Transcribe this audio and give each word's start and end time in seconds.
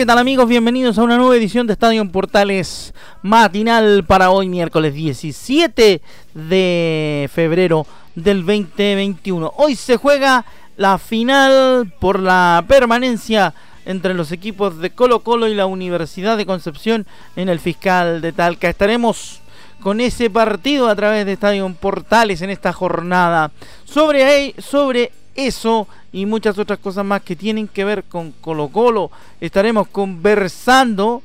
¿Qué 0.00 0.06
tal 0.06 0.16
amigos? 0.16 0.48
Bienvenidos 0.48 0.96
a 0.96 1.02
una 1.02 1.18
nueva 1.18 1.36
edición 1.36 1.66
de 1.66 1.74
Estadio 1.74 2.00
en 2.00 2.10
Portales 2.10 2.94
matinal 3.20 4.02
para 4.06 4.30
hoy 4.30 4.48
miércoles 4.48 4.94
17 4.94 6.00
de 6.32 7.30
febrero 7.30 7.86
del 8.14 8.46
2021. 8.46 9.52
Hoy 9.58 9.76
se 9.76 9.98
juega 9.98 10.46
la 10.78 10.96
final 10.96 11.92
por 12.00 12.18
la 12.18 12.64
permanencia 12.66 13.52
entre 13.84 14.14
los 14.14 14.32
equipos 14.32 14.78
de 14.78 14.88
Colo 14.88 15.20
Colo 15.20 15.48
y 15.48 15.54
la 15.54 15.66
Universidad 15.66 16.38
de 16.38 16.46
Concepción 16.46 17.06
en 17.36 17.50
el 17.50 17.60
fiscal 17.60 18.22
de 18.22 18.32
Talca. 18.32 18.70
Estaremos 18.70 19.42
con 19.82 20.00
ese 20.00 20.30
partido 20.30 20.88
a 20.88 20.96
través 20.96 21.26
de 21.26 21.34
Estadio 21.34 21.70
Portales 21.78 22.40
en 22.40 22.48
esta 22.48 22.72
jornada. 22.72 23.50
Sobre, 23.84 24.54
sobre 24.62 25.12
eso 25.34 25.86
y 26.12 26.26
muchas 26.26 26.58
otras 26.58 26.78
cosas 26.78 27.04
más 27.04 27.22
que 27.22 27.36
tienen 27.36 27.68
que 27.68 27.84
ver 27.84 28.04
con 28.04 28.32
Colo 28.32 28.68
Colo. 28.68 29.10
Estaremos 29.40 29.88
conversando 29.88 31.22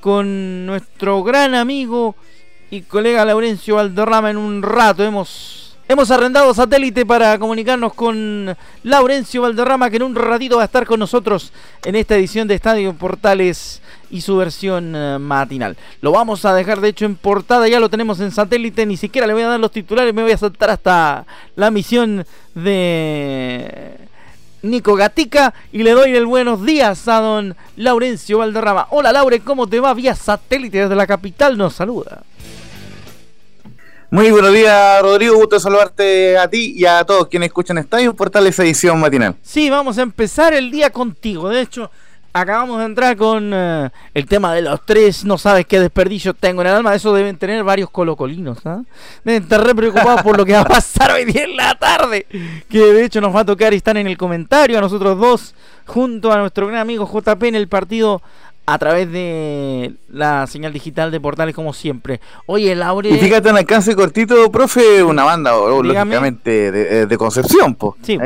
con 0.00 0.66
nuestro 0.66 1.22
gran 1.22 1.54
amigo 1.54 2.14
y 2.70 2.82
colega 2.82 3.24
Laurencio 3.24 3.76
Valderrama 3.76 4.30
en 4.30 4.36
un 4.36 4.62
rato. 4.62 5.04
Hemos 5.04 5.62
Hemos 5.88 6.10
arrendado 6.10 6.54
satélite 6.54 7.04
para 7.04 7.38
comunicarnos 7.38 7.92
con 7.92 8.56
Laurencio 8.82 9.42
Valderrama, 9.42 9.90
que 9.90 9.96
en 9.96 10.04
un 10.04 10.14
ratito 10.14 10.56
va 10.56 10.62
a 10.62 10.64
estar 10.64 10.86
con 10.86 10.98
nosotros 10.98 11.52
en 11.84 11.96
esta 11.96 12.16
edición 12.16 12.48
de 12.48 12.54
Estadio 12.54 12.94
Portales 12.94 13.82
y 14.12 14.20
su 14.20 14.36
versión 14.36 14.94
eh, 14.94 15.18
matinal. 15.18 15.76
Lo 16.00 16.12
vamos 16.12 16.44
a 16.44 16.54
dejar 16.54 16.80
de 16.80 16.88
hecho 16.88 17.06
en 17.06 17.16
portada, 17.16 17.66
ya 17.66 17.80
lo 17.80 17.88
tenemos 17.88 18.20
en 18.20 18.30
satélite, 18.30 18.86
ni 18.86 18.96
siquiera 18.96 19.26
le 19.26 19.32
voy 19.32 19.42
a 19.42 19.48
dar 19.48 19.58
los 19.58 19.72
titulares, 19.72 20.14
me 20.14 20.22
voy 20.22 20.32
a 20.32 20.36
saltar 20.36 20.70
hasta 20.70 21.24
la 21.56 21.70
misión 21.70 22.24
de 22.54 23.96
Nico 24.60 24.94
Gatica 24.94 25.54
y 25.72 25.82
le 25.82 25.92
doy 25.92 26.14
el 26.14 26.26
buenos 26.26 26.64
días 26.64 27.08
a 27.08 27.20
don 27.20 27.56
Laurencio 27.76 28.38
Valderrama. 28.38 28.86
Hola 28.90 29.12
Laure, 29.12 29.40
¿cómo 29.40 29.66
te 29.66 29.80
va? 29.80 29.94
Vía 29.94 30.14
satélite 30.14 30.82
desde 30.82 30.94
la 30.94 31.06
capital 31.06 31.56
nos 31.56 31.74
saluda. 31.74 32.22
Muy 34.12 34.30
buenos 34.30 34.52
días, 34.52 35.00
Rodrigo. 35.00 35.36
Gusto 35.36 35.58
saludarte 35.58 36.36
a 36.36 36.46
ti 36.46 36.74
y 36.76 36.84
a 36.84 37.02
todos 37.02 37.28
quienes 37.28 37.46
escuchan 37.46 37.78
Estadio 37.78 38.14
Portales 38.14 38.58
Edición 38.58 39.00
Matinal. 39.00 39.36
Sí, 39.40 39.70
vamos 39.70 39.96
a 39.96 40.02
empezar 40.02 40.52
el 40.52 40.70
día 40.70 40.90
contigo. 40.90 41.48
De 41.48 41.62
hecho, 41.62 41.90
acabamos 42.32 42.78
de 42.78 42.84
entrar 42.86 43.16
con 43.16 43.50
eh, 43.52 43.90
el 44.14 44.26
tema 44.26 44.54
de 44.54 44.62
los 44.62 44.84
tres. 44.84 45.24
No 45.24 45.38
sabes 45.38 45.66
qué 45.66 45.80
desperdicio 45.80 46.34
tengo 46.34 46.62
en 46.62 46.68
el 46.68 46.74
alma. 46.74 46.94
Eso 46.94 47.14
deben 47.14 47.36
tener 47.36 47.62
varios 47.64 47.90
colocolinos. 47.90 48.58
¿ah? 48.64 48.82
Deben 49.24 49.42
estar 49.42 49.64
re 49.64 49.74
preocupados 49.74 50.22
por 50.22 50.36
lo 50.36 50.44
que 50.44 50.52
va 50.52 50.60
a 50.60 50.64
pasar 50.64 51.12
hoy 51.12 51.24
día 51.24 51.44
en 51.44 51.56
la 51.56 51.74
tarde. 51.74 52.26
Que 52.68 52.78
de 52.78 53.04
hecho 53.04 53.20
nos 53.20 53.34
va 53.34 53.40
a 53.40 53.44
tocar 53.44 53.72
y 53.72 53.76
están 53.76 53.96
en 53.96 54.06
el 54.06 54.16
comentario 54.16 54.78
a 54.78 54.80
nosotros 54.80 55.18
dos, 55.18 55.54
junto 55.86 56.32
a 56.32 56.38
nuestro 56.38 56.66
gran 56.66 56.80
amigo 56.80 57.08
JP 57.10 57.42
en 57.44 57.54
el 57.54 57.68
partido 57.68 58.22
a 58.64 58.78
través 58.78 59.10
de 59.10 59.94
la 60.08 60.46
señal 60.46 60.72
digital 60.72 61.10
de 61.10 61.20
portales 61.20 61.54
como 61.54 61.72
siempre. 61.72 62.20
Oye, 62.46 62.74
Laure... 62.76 63.10
Y 63.10 63.18
fíjate 63.18 63.48
en 63.48 63.56
alcance 63.56 63.96
cortito, 63.96 64.50
profe, 64.52 65.02
una 65.02 65.24
banda, 65.24 65.52
lógicamente, 65.52 66.70
de, 66.70 67.06
de, 67.06 67.18
Concepción, 67.18 67.74
pues. 67.74 67.94
Sí. 68.02 68.18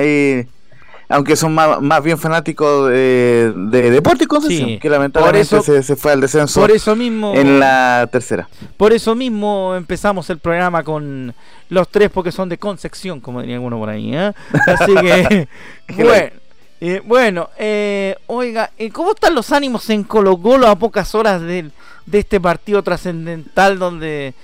Aunque 1.09 1.37
son 1.37 1.55
más, 1.55 2.03
bien 2.03 2.19
fanáticos 2.19 2.91
de, 2.91 3.53
de 3.55 3.91
deporte 3.91 4.25
y 4.25 4.27
Concepción, 4.27 4.79
que 4.79 4.91
lamentablemente 4.91 5.83
se, 5.83 5.97
fue 5.97 6.13
al 6.13 6.21
descenso 6.21 6.61
por 6.61 6.71
eso 6.71 6.97
mismo, 6.97 7.35
en 7.35 7.61
la 7.61 8.09
tercera. 8.11 8.49
Por 8.77 8.93
eso 8.93 9.15
mismo 9.15 9.75
empezamos 9.77 10.29
el 10.31 10.39
programa 10.39 10.83
con 10.83 11.35
los 11.69 11.89
tres, 11.89 12.11
porque 12.11 12.33
son 12.33 12.49
de 12.49 12.59
Concepción, 12.59 13.21
como 13.21 13.41
diría 13.41 13.57
alguno 13.57 13.79
por 13.79 13.89
ahí. 13.89 14.15
¿eh? 14.15 14.33
Así 14.67 14.95
que, 14.95 15.49
bueno... 15.97 16.47
Eh, 16.79 17.01
bueno, 17.03 17.49
eh, 17.57 18.17
oiga, 18.27 18.71
eh, 18.77 18.91
¿cómo 18.91 19.13
están 19.13 19.35
los 19.35 19.51
ánimos 19.51 19.89
en 19.89 20.05
Colo 20.05 20.37
Colo 20.37 20.69
a 20.69 20.77
pocas 20.77 21.15
horas 21.15 21.41
de, 21.41 21.71
este 22.13 22.39
partido 22.39 22.83
trascendental 22.83 23.79
donde 23.79 24.35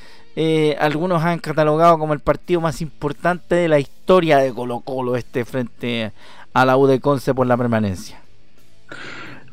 algunos 0.78 1.22
han 1.22 1.38
catalogado 1.40 1.98
como 1.98 2.14
el 2.14 2.20
partido 2.20 2.62
más 2.62 2.80
importante 2.80 3.54
de 3.54 3.68
la 3.68 3.78
historia 3.78 4.38
de 4.38 4.52
Colo 4.54 4.80
Colo 4.80 5.16
este 5.16 5.44
frente 5.44 6.10
a 6.52 6.64
la 6.64 6.76
U 6.76 6.86
de 6.86 7.00
Conce 7.00 7.34
por 7.34 7.46
la 7.46 7.56
permanencia? 7.56 8.22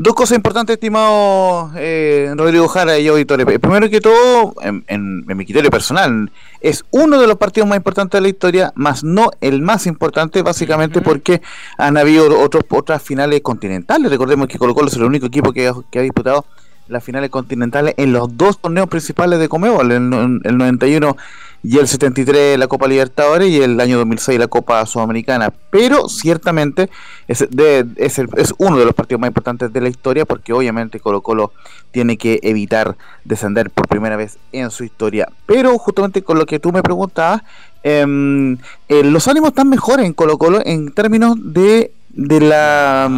Dos 0.01 0.13
cosas 0.13 0.37
importantes, 0.37 0.75
estimado 0.75 1.71
eh, 1.75 2.31
Rodrigo 2.37 2.69
Jara 2.69 2.97
y 2.99 3.09
auditores. 3.09 3.45
Primero 3.59 3.89
que 3.89 3.99
todo, 3.99 4.53
en, 4.61 5.25
mi 5.25 5.43
criterio 5.43 5.69
personal, 5.69 6.31
es 6.61 6.85
uno 6.91 7.19
de 7.19 7.27
los 7.27 7.35
partidos 7.35 7.67
más 7.67 7.75
importantes 7.75 8.17
de 8.17 8.21
la 8.21 8.29
historia, 8.29 8.71
más 8.75 9.03
no 9.03 9.29
el 9.41 9.61
más 9.61 9.87
importante, 9.87 10.41
básicamente 10.41 11.01
porque 11.01 11.41
han 11.77 11.97
habido 11.97 12.39
otros, 12.39 12.63
otras 12.69 13.03
finales 13.03 13.41
continentales. 13.41 14.09
Recordemos 14.09 14.47
que 14.47 14.57
Colo 14.57 14.73
Colo 14.73 14.87
es 14.87 14.95
el 14.95 15.03
único 15.03 15.25
equipo 15.25 15.51
que, 15.51 15.69
que 15.91 15.99
ha 15.99 16.01
disputado 16.01 16.45
las 16.87 17.03
finales 17.03 17.29
continentales 17.29 17.93
en 17.97 18.13
los 18.13 18.37
dos 18.37 18.57
torneos 18.59 18.87
principales 18.87 19.37
de 19.37 19.49
Comebol, 19.49 19.91
el, 19.91 20.41
el 20.45 20.57
91 20.57 21.17
y 21.63 21.77
el 21.77 21.87
73 21.87 22.57
la 22.57 22.67
Copa 22.67 22.87
Libertadores 22.87 23.49
y 23.49 23.61
el 23.61 23.79
año 23.79 23.97
2006 23.97 24.39
la 24.39 24.47
Copa 24.47 24.85
Sudamericana. 24.85 25.53
Pero 25.69 26.07
ciertamente 26.07 26.89
es, 27.27 27.41
es, 27.41 28.19
es, 28.19 28.53
uno 28.57 28.77
de 28.77 28.85
los 28.85 28.93
partidos 28.93 29.19
más 29.19 29.27
importantes 29.29 29.71
de 29.73 29.81
la 29.81 29.89
historia 29.89 30.25
porque 30.25 30.53
obviamente 30.53 30.99
Colo 30.99 31.21
Colo 31.21 31.51
tiene 31.91 32.17
que 32.17 32.39
evitar 32.43 32.95
descender 33.25 33.69
por 33.69 33.87
primera 33.87 34.15
vez 34.15 34.37
en 34.51 34.71
su 34.71 34.83
historia. 34.83 35.29
Pero 35.45 35.77
justamente 35.77 36.23
con 36.23 36.37
lo 36.37 36.45
que 36.45 36.59
tú 36.59 36.71
me 36.71 36.83
preguntabas, 36.83 37.41
em, 37.83 38.57
eh, 38.87 39.03
los 39.03 39.27
ánimos 39.27 39.49
están 39.49 39.69
mejores 39.69 40.05
en 40.05 40.13
Colo 40.13 40.37
Colo 40.37 40.61
en 40.63 40.91
términos 40.91 41.35
de, 41.39 41.91
de 42.09 42.41
la 42.41 43.09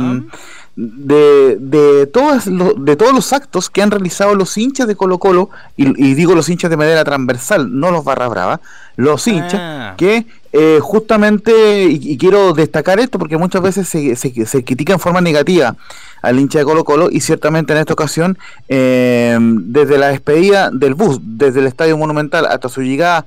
de, 0.75 1.57
de, 1.59 2.07
todas 2.07 2.45
de 2.45 2.95
todos 2.95 3.13
los 3.13 3.33
actos 3.33 3.69
que 3.69 3.81
han 3.81 3.91
realizado 3.91 4.35
los 4.35 4.57
hinchas 4.57 4.87
de 4.87 4.95
Colo 4.95 5.17
Colo, 5.17 5.49
y, 5.75 6.13
digo 6.13 6.33
los 6.33 6.49
hinchas 6.49 6.69
de 6.69 6.77
manera 6.77 7.03
transversal, 7.03 7.79
no 7.79 7.91
los 7.91 8.05
barra 8.05 8.27
brava, 8.27 8.61
los 8.95 9.27
hinchas 9.27 9.59
ah. 9.59 9.93
que 9.97 10.25
eh, 10.53 10.79
justamente, 10.81 11.83
y, 11.83 12.17
quiero 12.17 12.53
destacar 12.53 12.99
esto 12.99 13.19
porque 13.19 13.37
muchas 13.37 13.61
veces 13.61 13.87
se, 13.87 14.15
se, 14.15 14.63
critica 14.63 14.93
en 14.93 14.99
forma 14.99 15.21
negativa 15.21 15.75
al 16.21 16.39
hincha 16.39 16.59
de 16.59 16.65
Colo 16.65 16.83
Colo, 16.83 17.09
y 17.11 17.19
ciertamente 17.19 17.73
en 17.73 17.79
esta 17.79 17.93
ocasión, 17.93 18.37
eh, 18.69 19.37
desde 19.41 19.97
la 19.97 20.07
despedida 20.07 20.71
del 20.71 20.93
bus, 20.93 21.19
desde 21.21 21.59
el 21.59 21.67
Estadio 21.67 21.97
Monumental 21.97 22.45
hasta 22.45 22.69
su 22.69 22.81
llegada 22.81 23.25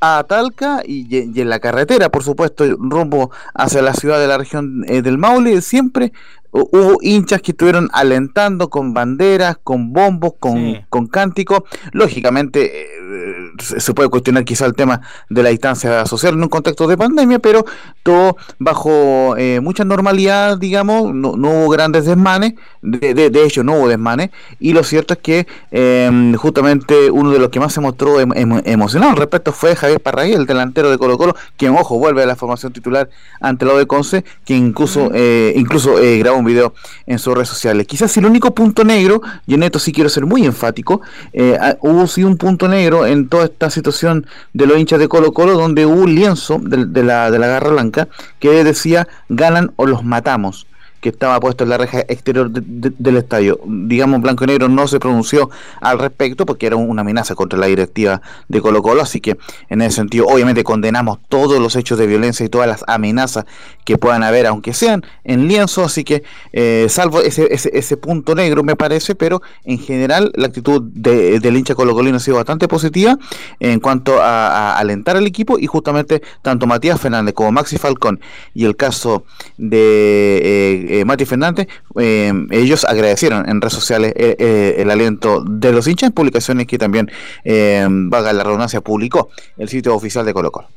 a 0.00 0.24
Talca 0.24 0.82
y, 0.84 1.40
en 1.40 1.48
la 1.48 1.60
carretera, 1.60 2.10
por 2.10 2.22
supuesto, 2.22 2.64
rumbo 2.78 3.30
hacia 3.54 3.80
la 3.80 3.94
ciudad 3.94 4.18
de 4.18 4.26
la 4.26 4.36
región 4.36 4.84
eh, 4.86 5.00
del 5.00 5.16
Maule, 5.16 5.62
siempre 5.62 6.12
hubo 6.54 6.98
hinchas 7.02 7.42
que 7.42 7.50
estuvieron 7.50 7.88
alentando 7.92 8.70
con 8.70 8.94
banderas, 8.94 9.58
con 9.62 9.92
bombos, 9.92 10.34
con, 10.38 10.84
con 10.88 11.08
cánticos. 11.08 11.62
Lógicamente, 11.92 12.82
eh, 12.82 13.52
se 13.58 13.94
puede 13.94 14.08
cuestionar 14.08 14.44
quizá 14.44 14.66
el 14.66 14.74
tema 14.74 15.00
de 15.28 15.42
la 15.42 15.50
distancia 15.50 16.06
social 16.06 16.34
en 16.34 16.42
un 16.42 16.48
contexto 16.48 16.86
de 16.86 16.96
pandemia, 16.96 17.38
pero 17.38 17.64
todo 18.02 18.36
bajo 18.58 19.36
eh, 19.36 19.60
mucha 19.60 19.84
normalidad, 19.84 20.58
digamos, 20.58 21.12
no, 21.14 21.30
hubo 21.30 21.68
grandes 21.68 22.06
desmanes, 22.06 22.54
de, 22.82 23.14
de, 23.14 23.44
hecho 23.44 23.64
no 23.64 23.74
hubo 23.74 23.88
desmanes, 23.88 24.30
y 24.60 24.72
lo 24.72 24.84
cierto 24.84 25.14
es 25.14 25.20
que 25.20 25.46
em, 25.70 26.34
justamente 26.34 27.10
uno 27.10 27.30
de 27.30 27.38
los 27.38 27.48
que 27.48 27.60
más 27.60 27.72
se 27.72 27.80
mostró 27.80 28.20
em, 28.20 28.30
em, 28.34 28.62
emocionado 28.64 29.12
al 29.12 29.18
respecto 29.18 29.52
fue 29.52 29.76
Javier 29.76 30.00
Parraí, 30.00 30.32
el 30.32 30.46
delantero 30.46 30.90
de 30.90 30.98
Colo 30.98 31.18
Colo, 31.18 31.36
quien, 31.56 31.76
ojo, 31.76 31.98
vuelve 31.98 32.22
a 32.22 32.26
la 32.26 32.36
formación 32.36 32.72
titular 32.72 33.08
ante 33.40 33.64
la 33.64 33.74
de 33.74 33.86
Conce, 33.86 34.24
que 34.44 34.54
incluso, 34.54 35.10
eh, 35.14 35.52
incluso 35.56 35.94
grabó 36.18 36.43
video 36.44 36.74
en 37.06 37.18
sus 37.18 37.34
redes 37.34 37.48
sociales. 37.48 37.86
Quizás 37.86 38.16
el 38.16 38.26
único 38.26 38.54
punto 38.54 38.84
negro, 38.84 39.22
y 39.46 39.54
en 39.54 39.62
esto 39.62 39.78
sí 39.78 39.92
quiero 39.92 40.10
ser 40.10 40.26
muy 40.26 40.44
enfático, 40.44 41.00
eh, 41.32 41.58
hubo 41.80 42.06
sí 42.06 42.24
un 42.24 42.36
punto 42.36 42.68
negro 42.68 43.06
en 43.06 43.28
toda 43.28 43.46
esta 43.46 43.70
situación 43.70 44.26
de 44.52 44.66
los 44.66 44.78
hinchas 44.78 44.98
de 44.98 45.08
Colo 45.08 45.32
Colo, 45.32 45.54
donde 45.54 45.86
hubo 45.86 46.02
un 46.02 46.14
lienzo 46.14 46.58
de, 46.60 47.02
la, 47.02 47.30
de 47.30 47.38
la 47.38 47.46
Garra 47.46 47.70
Blanca 47.70 48.08
que 48.38 48.64
decía 48.64 49.08
ganan 49.28 49.72
o 49.76 49.86
los 49.86 50.04
matamos 50.04 50.66
que 51.04 51.10
estaba 51.10 51.38
puesto 51.38 51.64
en 51.64 51.70
la 51.70 51.76
reja 51.76 52.00
exterior 52.08 52.50
del 52.50 53.16
estadio. 53.18 53.60
Digamos, 53.66 54.22
Blanco 54.22 54.44
y 54.44 54.46
Negro 54.46 54.70
no 54.70 54.88
se 54.88 54.98
pronunció 54.98 55.50
al 55.82 55.98
respecto 55.98 56.46
porque 56.46 56.66
era 56.66 56.76
una 56.76 57.02
amenaza 57.02 57.34
contra 57.34 57.58
la 57.58 57.66
directiva 57.66 58.22
de 58.48 58.62
Colo 58.62 58.80
Colo, 58.80 59.02
así 59.02 59.20
que 59.20 59.36
en 59.68 59.82
ese 59.82 59.96
sentido 59.96 60.24
obviamente 60.26 60.64
condenamos 60.64 61.18
todos 61.28 61.60
los 61.60 61.76
hechos 61.76 61.98
de 61.98 62.06
violencia 62.06 62.46
y 62.46 62.48
todas 62.48 62.66
las 62.66 62.84
amenazas 62.86 63.44
que 63.84 63.98
puedan 63.98 64.22
haber, 64.22 64.46
aunque 64.46 64.72
sean 64.72 65.04
en 65.24 65.46
lienzo, 65.46 65.84
así 65.84 66.04
que 66.04 66.22
eh, 66.54 66.86
salvo 66.88 67.20
ese, 67.20 67.48
ese, 67.50 67.96
punto 67.98 68.34
negro 68.34 68.62
me 68.62 68.74
parece, 68.74 69.14
pero 69.14 69.42
en 69.64 69.78
general 69.78 70.32
la 70.36 70.46
actitud 70.46 70.80
del 70.80 71.54
hincha 71.54 71.74
colocolino 71.74 72.16
ha 72.16 72.20
sido 72.20 72.38
bastante 72.38 72.66
positiva 72.66 73.18
en 73.60 73.78
cuanto 73.78 74.22
a, 74.22 74.78
alentar 74.78 75.18
al 75.18 75.26
equipo 75.26 75.58
y 75.58 75.66
justamente 75.66 76.22
tanto 76.40 76.66
Matías 76.66 76.98
Fernández 76.98 77.34
como 77.34 77.52
Maxi 77.52 77.76
Falcón 77.76 78.20
y 78.54 78.64
el 78.64 78.74
caso 78.74 79.24
de 79.58 80.93
eh, 80.93 80.93
eh 81.00 81.04
Mati 81.04 81.24
Fernández, 81.24 81.68
eh, 81.98 82.32
ellos 82.50 82.84
agradecieron 82.84 83.48
en 83.48 83.60
redes 83.60 83.74
sociales 83.74 84.12
el 84.16 84.90
aliento 84.90 85.42
de 85.44 85.72
los 85.72 85.86
hinchas 85.86 86.08
en 86.08 86.12
publicaciones 86.12 86.66
que 86.66 86.78
también, 86.78 87.10
vaga 87.44 88.32
la 88.32 88.44
redundancia, 88.44 88.80
publicó 88.80 89.30
el 89.56 89.68
sitio 89.68 89.94
oficial 89.94 90.24
de 90.24 90.34
Colo 90.34 90.50
Colo. 90.50 90.68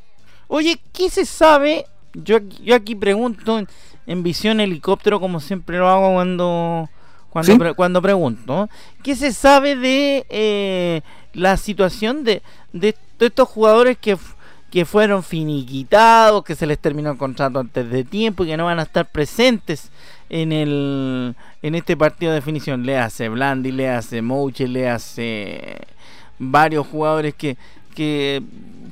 Oye, 0.48 0.80
¿qué 0.94 1.10
se 1.10 1.26
sabe? 1.26 1.86
Yo, 2.14 2.40
yo 2.64 2.76
aquí 2.76 2.96
pregunto 2.96 3.62
en 4.06 4.24
visión 4.24 4.60
helicóptero, 4.60 5.20
como 5.20 5.40
siempre 5.40 5.78
lo 5.78 5.88
hago 5.90 6.14
cuando 6.14 6.90
cuando, 7.30 7.76
cuando 7.76 8.02
pregunto. 8.02 8.70
¿Qué 9.04 9.16
se 9.16 9.32
sabe 9.34 9.76
de 9.76 10.26
eh, 10.30 11.02
la 11.34 11.58
situación 11.58 12.24
de, 12.24 12.42
de, 12.74 12.96
estos 13.20 13.48
jugadores 13.48 13.98
que, 13.98 14.18
que 14.72 14.86
fueron 14.86 15.24
finiquitados, 15.24 16.44
que 16.44 16.56
se 16.56 16.66
les 16.66 16.80
terminó 16.80 17.12
el 17.12 17.18
contrato 17.18 17.60
antes 17.60 17.90
de 17.90 18.04
tiempo 18.04 18.44
y 18.44 18.48
que 18.48 18.58
no 18.58 18.66
van 18.66 18.80
a 18.80 18.84
estar 18.84 19.10
presentes 19.10 19.92
en 20.30 20.52
el 20.52 21.36
en 21.62 21.76
este 21.76 21.96
partido 21.96 22.32
de 22.32 22.40
definición? 22.40 22.86
Le 22.86 22.98
hace 22.98 23.30
Blandi, 23.30 23.72
le 23.72 23.90
hace 23.90 24.22
Mouche, 24.22 24.68
le 24.68 24.90
hace 24.90 25.78
varios 26.40 26.86
jugadores 26.86 27.34
que, 27.34 27.58
que 27.96 28.44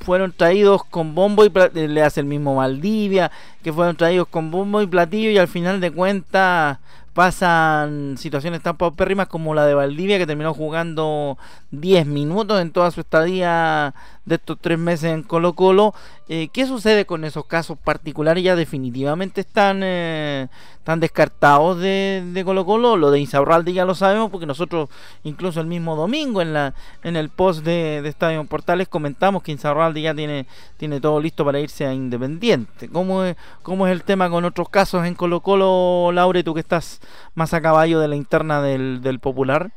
fueron 0.01 0.31
traídos 0.31 0.83
con 0.83 1.13
bombo 1.13 1.45
y 1.45 1.49
platillo, 1.49 1.87
le 1.87 2.01
hace 2.01 2.21
el 2.21 2.25
mismo 2.25 2.55
Valdivia, 2.55 3.31
que 3.63 3.73
fueron 3.73 3.95
traídos 3.95 4.27
con 4.27 4.51
bombo 4.51 4.81
y 4.81 4.87
platillo 4.87 5.29
y 5.29 5.37
al 5.37 5.47
final 5.47 5.81
de 5.81 5.91
cuentas 5.91 6.79
pasan 7.13 8.17
situaciones 8.17 8.61
tan 8.61 8.75
paupérrimas 8.75 9.27
como 9.27 9.53
la 9.53 9.65
de 9.65 9.73
Valdivia 9.73 10.17
que 10.17 10.27
terminó 10.27 10.53
jugando 10.53 11.37
10 11.71 12.07
minutos 12.07 12.61
en 12.61 12.71
toda 12.71 12.91
su 12.91 12.99
estadía 12.99 13.95
de 14.25 14.35
estos 14.35 14.57
tres 14.59 14.77
meses 14.77 15.11
en 15.11 15.23
Colo 15.23 15.53
Colo. 15.53 15.93
Eh, 16.27 16.49
¿Qué 16.51 16.65
sucede 16.65 17.05
con 17.05 17.23
esos 17.23 17.45
casos 17.45 17.77
particulares? 17.77 18.43
Ya 18.43 18.55
definitivamente 18.55 19.41
están, 19.41 19.81
eh, 19.83 20.47
descartados 20.97 21.79
de, 21.79 22.23
de, 22.33 22.45
Colo 22.45 22.65
Colo. 22.65 22.97
Lo 22.97 23.11
de 23.11 23.19
Insaurralde 23.19 23.73
ya 23.73 23.85
lo 23.85 23.95
sabemos 23.95 24.31
porque 24.31 24.45
nosotros 24.45 24.89
incluso 25.23 25.61
el 25.61 25.67
mismo 25.67 25.95
domingo 25.95 26.41
en, 26.41 26.53
la, 26.53 26.73
en 27.03 27.15
el 27.15 27.29
post 27.29 27.63
de, 27.63 28.01
de 28.01 28.09
Estadio 28.09 28.43
Portales 28.45 28.87
comentamos 28.87 29.43
que 29.43 29.51
Insaurralde 29.51 30.01
ya 30.01 30.13
tiene, 30.15 30.47
tiene 30.77 30.99
todo 30.99 31.19
listo 31.19 31.45
para 31.45 31.59
irse 31.59 31.85
a 31.85 31.93
Independiente. 31.93 32.89
¿Cómo 32.89 33.23
es, 33.23 33.35
¿Cómo 33.61 33.87
es 33.87 33.91
el 33.91 34.03
tema 34.03 34.29
con 34.29 34.45
otros 34.45 34.69
casos 34.69 35.05
en 35.05 35.13
Colo 35.13 35.41
Colo, 35.41 36.11
Laure, 36.11 36.43
tú 36.43 36.53
que 36.53 36.59
estás 36.59 36.99
más 37.35 37.53
a 37.53 37.61
caballo 37.61 37.99
de 37.99 38.07
la 38.07 38.15
interna 38.15 38.61
del, 38.61 39.01
del 39.01 39.19
Popular? 39.19 39.71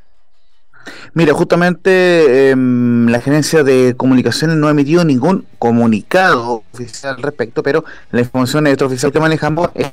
Mira, 1.14 1.34
justamente 1.34 2.50
em, 2.50 3.06
la 3.08 3.20
gerencia 3.20 3.62
de 3.62 3.94
comunicaciones 3.96 4.56
no 4.56 4.68
ha 4.68 4.70
emitido 4.70 5.04
ningún 5.04 5.46
comunicado 5.58 6.62
oficial 6.72 7.16
al 7.16 7.22
respecto, 7.22 7.62
pero 7.62 7.84
la 8.10 8.20
información 8.20 8.66
extraoficial 8.66 9.12
que 9.12 9.20
manejamos 9.20 9.70
es 9.74 9.92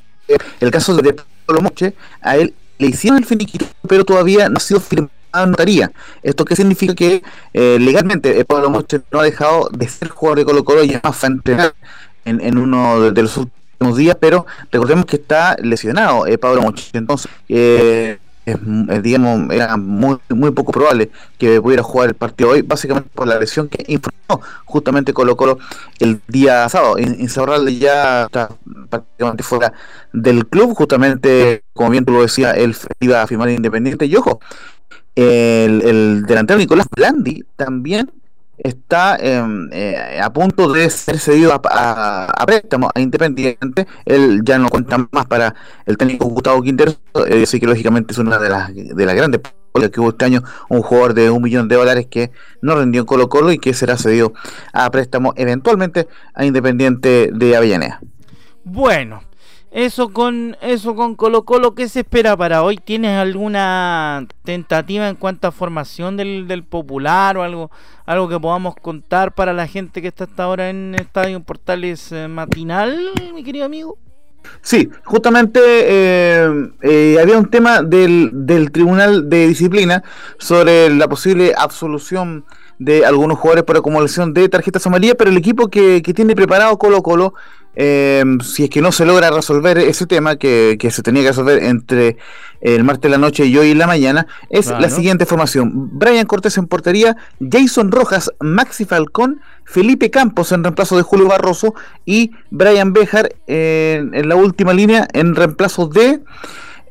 el 0.60 0.72
caso 0.72 0.96
de 0.96 1.16
Pablo 1.46 1.62
Moche, 1.62 1.94
a 2.22 2.38
él 2.38 2.54
le 2.78 2.88
hicieron 2.88 3.18
el 3.18 3.26
finiquito, 3.26 3.66
pero 3.88 4.04
todavía 4.04 4.50
no 4.50 4.58
ha 4.58 4.60
sido 4.60 4.80
firmado 4.80 5.12
en 5.34 5.52
notaría. 5.52 5.92
¿Esto 6.24 6.46
qué 6.46 6.56
significa? 6.56 6.96
Que 6.96 7.24
eh, 7.54 7.78
legalmente 7.80 8.40
eh, 8.40 8.46
Pablo 8.46 8.70
Moche 8.70 9.02
no 9.12 9.20
ha 9.20 9.24
dejado 9.24 9.70
de 9.72 9.88
ser 9.88 10.10
jugador 10.10 10.40
de 10.40 10.46
Colo 10.46 10.64
Colo 10.64 10.84
y 10.84 10.94
además 10.94 11.16
fue 11.16 11.28
a 11.28 11.32
entrenar 11.32 11.76
en, 12.26 12.58
uno 12.58 13.12
de, 13.12 13.22
los 13.22 13.38
últimos 13.38 13.98
días, 13.98 14.18
pero 14.20 14.46
recordemos 14.72 15.06
que 15.06 15.18
está 15.18 15.56
lesionado 15.62 16.26
eh, 16.26 16.38
Pablo 16.38 16.62
Moche. 16.62 16.90
Entonces, 16.94 17.30
eh, 17.50 18.18
es, 18.46 18.56
eh, 18.56 19.02
digamos, 19.02 19.52
era 19.52 19.76
muy, 19.78 20.18
muy 20.30 20.52
poco 20.52 20.72
probable 20.72 21.10
que 21.38 21.62
pudiera 21.62 21.84
jugar 21.84 22.10
el 22.10 22.16
partido 22.16 22.52
hoy, 22.52 22.62
básicamente 22.62 23.10
por 23.14 23.28
la 23.28 23.40
lesión 23.40 23.68
que 23.68 23.84
informó 23.88 24.42
justamente 24.66 25.14
Colo 25.14 25.36
Colo 25.36 25.58
el 26.00 26.22
día 26.28 26.68
sábado. 26.70 26.98
Insaurralde 26.98 27.78
ya 27.78 28.26
está 28.26 28.50
prácticamente 28.90 29.44
fuera 29.44 29.74
del 30.14 30.48
club, 30.48 30.76
justamente, 30.76 31.64
como 31.74 31.90
bien 31.90 32.06
tú 32.06 32.14
lo 32.14 32.22
decías, 32.22 32.56
él 32.58 32.76
iba 33.00 33.22
a 33.22 33.28
firmar 33.28 33.50
Independiente. 33.50 34.06
Y 34.06 34.16
ojo, 34.16 34.40
el, 35.16 35.82
el 35.82 36.24
delantero 36.26 36.60
Nicolás 36.60 36.88
Blandi 36.96 37.44
también 37.56 38.12
está 38.58 39.18
em, 39.20 39.70
eh, 39.72 40.20
a 40.22 40.32
punto 40.32 40.72
de 40.72 40.90
ser 40.90 41.20
cedido 41.20 41.54
a, 41.54 42.46
préstamo 42.46 42.90
a 42.94 43.00
Independiente. 43.00 43.88
Él 44.06 44.42
ya 44.44 44.58
no 44.58 44.70
cuenta 44.70 45.08
más 45.12 45.26
para 45.26 45.56
el 45.86 45.98
técnico 45.98 46.26
Gustavo 46.26 46.62
Quintero. 46.62 46.94
Eh, 47.28 47.44
así 47.44 47.60
que 47.60 47.68
lógicamente 47.68 48.14
es 48.14 48.18
una 48.18 48.38
de 48.40 48.50
las, 48.50 48.74
de 48.74 49.06
las 49.06 49.16
grandes 49.16 49.42
que 49.92 50.00
hubo 50.00 50.10
este 50.10 50.26
año 50.26 50.42
un 50.70 50.82
jugador 50.82 51.14
de 51.14 51.30
un 51.30 51.42
millón 51.42 51.68
de 51.68 51.76
dólares 51.76 52.08
que 52.10 52.32
no 52.62 52.76
rindió 52.76 53.02
en 53.02 53.06
Colo 53.06 53.30
Colo 53.30 53.52
y 53.52 53.58
que 53.58 53.74
será 53.74 53.98
cedido 53.98 54.34
a 54.74 54.90
préstamo 54.90 55.34
eventualmente 55.36 56.08
a 56.34 56.46
Independiente 56.46 57.30
de 57.34 57.56
Avellaneda. 57.56 58.00
Bueno, 58.64 59.22
eso 59.76 60.08
con 60.14 60.56
eso 60.62 60.96
con 60.96 61.16
Colo 61.16 61.44
Colo, 61.44 61.76
¿qué 61.76 61.90
se 61.90 62.00
espera 62.00 62.38
para 62.38 62.64
hoy? 62.64 62.78
¿Tienes 62.78 63.20
alguna 63.20 64.26
tentativa 64.46 65.10
en 65.10 65.18
cuanto 65.18 65.50
a 65.50 65.52
formación 65.52 66.16
del, 66.16 66.48
del 66.48 66.64
popular 66.64 67.38
o 67.38 67.44
algo 67.44 67.70
algo 68.06 68.30
que 68.30 68.40
podamos 68.40 68.76
contar 68.82 69.36
para 69.36 69.52
la 69.52 69.68
gente 69.68 70.02
que 70.02 70.08
está 70.08 70.24
hasta 70.24 70.44
ahora 70.46 70.70
en 70.70 70.96
Estadio 70.96 71.42
Portales 71.42 72.10
eh, 72.14 72.30
Matinal, 72.30 73.12
mi 73.34 73.44
querido 73.44 73.66
amigo? 73.66 73.98
Sí, 74.62 74.90
justamente 75.04 75.60
eh, 75.62 76.70
eh, 76.82 77.18
había 77.22 77.38
un 77.38 77.50
tema 77.50 77.82
del, 77.82 78.30
del 78.32 78.72
Tribunal 78.72 79.30
de 79.30 79.48
Disciplina 79.48 80.04
sobre 80.38 80.90
la 80.90 81.10
posible 81.10 81.54
absolución 81.58 82.46
de 82.80 83.06
algunos 83.06 83.40
jugadores 83.40 83.66
por 83.66 83.76
acumulación 83.76 84.34
de 84.34 84.48
tarjetas 84.48 84.88
amarillas, 84.88 85.16
pero 85.18 85.32
el 85.32 85.38
equipo 85.38 85.68
que, 85.68 86.02
que 86.02 86.14
tiene 86.14 86.34
preparado 86.34 86.78
Colo 86.78 87.04
Colo 87.04 87.34
eh, 87.76 88.24
si 88.44 88.66
es 88.66 88.70
que 88.70 88.82
no 88.82 88.92
se 88.92 89.06
logra 89.06 89.30
resolver 89.32 89.78
ese 89.78 90.06
tema 90.06 90.38
que, 90.38 90.78
se 90.90 91.02
tenía 91.02 91.24
que 91.24 91.30
resolver 91.30 91.64
entre 91.64 92.18
el 92.62 92.84
martes 92.84 93.04
de 93.04 93.10
la 93.10 93.18
noche 93.18 93.46
y 93.46 93.58
hoy 93.58 93.72
en 93.72 93.78
la 93.78 93.88
mañana, 93.88 94.28
es 94.50 94.68
la 94.68 94.90
siguiente 94.90 95.26
formación. 95.26 95.90
Brian 95.94 96.26
Cortés 96.26 96.58
en 96.58 96.68
portería, 96.68 97.18
Jason 97.40 97.92
Rojas, 97.92 98.32
Maxi 98.40 98.86
Falcón, 98.86 99.42
Felipe 99.66 100.10
Campos 100.10 100.52
en 100.52 100.64
reemplazo 100.64 100.96
de 100.98 101.04
Julio 101.04 101.28
Barroso 101.28 101.76
y 102.06 102.32
Brian 102.50 102.94
Bejar 102.94 103.36
en, 103.48 104.28
la 104.28 104.36
última 104.36 104.74
línea 104.74 105.08
en 105.14 105.36
reemplazo 105.36 105.88
de... 105.88 106.22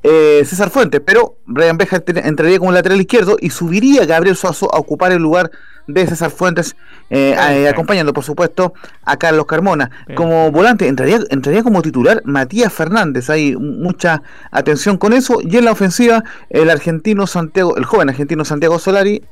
Eh, 0.07 0.45
César 0.45 0.69
Fuentes, 0.69 1.01
pero 1.03 1.39
Brian 1.47 1.79
Bejar 1.79 2.05
entraría 2.07 2.59
como 2.59 2.73
lateral 2.73 3.01
izquierdo 3.01 3.39
y 3.41 3.49
subiría 3.49 4.05
Gabriel 4.05 4.37
Suazo 4.37 4.69
a 4.75 4.79
ocupar 4.79 5.13
el 5.13 5.23
lugar 5.23 5.51
de 5.87 6.07
César 6.07 6.31
Fuentes, 6.31 6.77
eh, 7.11 7.37
eh, 7.39 7.69
acompañando 7.69 8.13
por 8.13 8.25
supuesto 8.25 8.75
a 9.05 9.17
Carlos 9.17 9.47
Carmona. 9.47 9.91
Como 10.15 10.51
volante 10.51 10.89
entraría, 10.89 11.21
entraría 11.31 11.63
como 11.63 11.83
titular 11.83 12.23
Matías 12.25 12.73
Fernández, 12.73 13.29
hay 13.31 13.55
mucha 13.57 14.23
atención 14.51 14.97
con 14.97 15.13
eso. 15.13 15.39
Y 15.43 15.57
en 15.57 15.67
la 15.67 15.73
ofensiva, 15.73 16.25
el 16.49 16.71
argentino 16.71 17.27
Santiago, 17.27 17.77
el 17.77 17.85
joven 17.85 18.09
argentino 18.09 18.45
Santiago 18.45 18.79
Solari, 18.79 19.23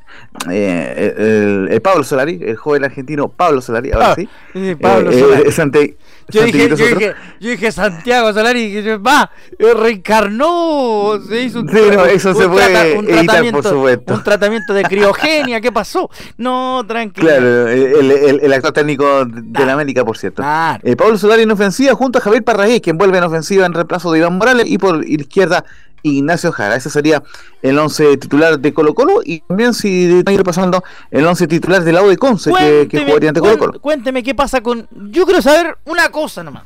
eh, 0.50 1.68
el, 1.70 1.80
Pablo 1.80 2.04
Solari, 2.04 2.38
el 2.42 2.56
joven 2.56 2.84
argentino 2.84 3.28
Pablo 3.28 3.60
Solari, 3.60 3.92
ahora 3.92 4.12
ah, 4.12 4.14
sí. 4.14 4.28
Pablo 4.76 5.10
Solari. 5.50 5.96
Yo 6.28 6.44
dije, 6.44 6.68
yo, 6.68 6.76
dije, 6.76 7.14
yo 7.40 7.50
dije, 7.50 7.72
Santiago 7.72 8.32
Solari, 8.32 8.72
que 8.72 8.96
va, 8.96 9.30
reencarnó, 9.58 11.20
se 11.28 11.42
hizo 11.42 11.60
un, 11.60 11.68
sí, 11.68 11.78
no, 11.92 12.04
eso 12.06 12.32
se 12.32 12.48
puede 12.48 12.96
un 12.96 13.08
editar, 13.10 13.50
por 13.50 13.64
supuesto. 13.64 14.14
Un 14.14 14.22
tratamiento 14.22 14.72
de 14.72 14.84
criogenia, 14.84 15.60
¿qué 15.60 15.72
pasó? 15.72 16.08
No, 16.42 16.84
tranquilo. 16.86 17.28
Claro, 17.28 17.68
el, 17.68 18.52
actor 18.52 18.72
técnico 18.72 19.24
de 19.24 19.64
la 19.64 19.74
América, 19.74 20.04
por 20.04 20.18
cierto. 20.18 20.42
Eh, 20.82 20.96
Pablo 20.96 21.16
Solari 21.16 21.42
en 21.42 21.50
ofensiva 21.52 21.94
junto 21.94 22.18
a 22.18 22.22
Javier 22.22 22.42
Parragués, 22.42 22.80
quien 22.80 22.98
vuelve 22.98 23.18
en 23.18 23.24
ofensiva 23.24 23.64
en 23.64 23.72
reemplazo 23.72 24.10
de 24.10 24.18
Iván 24.18 24.38
Morales, 24.38 24.66
y 24.66 24.76
por 24.76 25.08
izquierda 25.08 25.64
Ignacio 26.02 26.50
Jara. 26.50 26.74
Ese 26.74 26.90
sería 26.90 27.22
el 27.62 27.78
11 27.78 28.16
titular 28.16 28.58
de 28.58 28.74
Colo 28.74 28.92
Colo 28.92 29.20
y 29.24 29.40
también 29.42 29.72
si 29.72 29.88
ir 29.88 30.42
pasando 30.42 30.82
el 31.12 31.24
11 31.24 31.46
titular 31.46 31.84
del 31.84 31.94
lado 31.94 32.08
de 32.08 32.16
Conce 32.16 32.50
que, 32.52 32.88
que, 32.90 33.04
jugaría 33.04 33.28
ante 33.28 33.40
Colo 33.40 33.56
Colo. 33.58 33.80
Cuénteme 33.80 34.24
qué 34.24 34.34
pasa 34.34 34.60
con... 34.62 34.88
Yo 34.90 35.24
quiero 35.24 35.40
saber 35.40 35.78
una 35.84 36.08
cosa 36.10 36.42
nomás. 36.42 36.64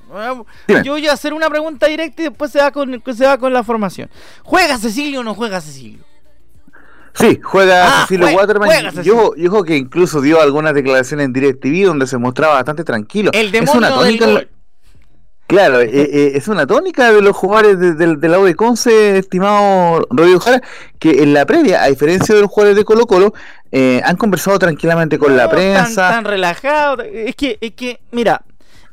Yo 0.82 0.92
voy 0.92 1.06
a 1.06 1.12
hacer 1.12 1.34
una 1.34 1.50
pregunta 1.50 1.86
directa 1.86 2.22
y 2.22 2.24
después 2.30 2.50
se 2.50 2.60
va 2.60 2.70
con, 2.70 3.02
se 3.14 3.26
va 3.26 3.36
con 3.36 3.52
la 3.52 3.62
formación. 3.62 4.08
¿Juega 4.42 4.78
Cecilio 4.78 5.20
o 5.20 5.22
no 5.22 5.34
juega 5.34 5.60
Cecilio? 5.60 6.05
Sí, 7.18 7.40
juega 7.42 7.86
ah, 7.86 8.00
Cecilio 8.02 8.28
Waterman. 8.28 9.02
yo, 9.02 9.34
yo 9.36 9.62
que 9.62 9.76
incluso 9.76 10.20
dio 10.20 10.40
algunas 10.40 10.74
declaraciones 10.74 11.26
en 11.26 11.32
DirecTV 11.32 11.86
donde 11.86 12.06
se 12.06 12.18
mostraba 12.18 12.54
bastante 12.54 12.84
tranquilo. 12.84 13.30
El 13.32 13.50
demonio 13.50 14.02
del 14.02 14.18
gol. 14.18 14.48
Claro, 15.46 15.80
eh, 15.80 15.88
eh, 15.92 16.32
es 16.34 16.48
una 16.48 16.66
tónica 16.66 17.12
de 17.12 17.22
los 17.22 17.36
jugadores 17.36 17.78
de, 17.78 18.16
de, 18.16 18.28
la 18.28 18.40
U 18.40 18.44
de 18.44 18.56
Conce, 18.56 19.16
estimado 19.18 20.04
Rodrigo 20.10 20.40
Jara, 20.40 20.60
que 20.98 21.22
en 21.22 21.34
la 21.34 21.46
previa, 21.46 21.84
a 21.84 21.86
diferencia 21.86 22.34
de 22.34 22.40
los 22.40 22.50
jugadores 22.50 22.76
de 22.76 22.84
Colo 22.84 23.06
Colo, 23.06 23.32
eh, 23.70 24.00
han 24.04 24.16
conversado 24.16 24.58
tranquilamente 24.58 25.20
con 25.20 25.36
la 25.36 25.48
prensa. 25.48 26.10
Tan, 26.10 26.24
relajados. 26.24 27.06
Es 27.12 27.36
que, 27.36 27.58
es 27.60 27.74
que, 27.74 28.00
mira, 28.10 28.42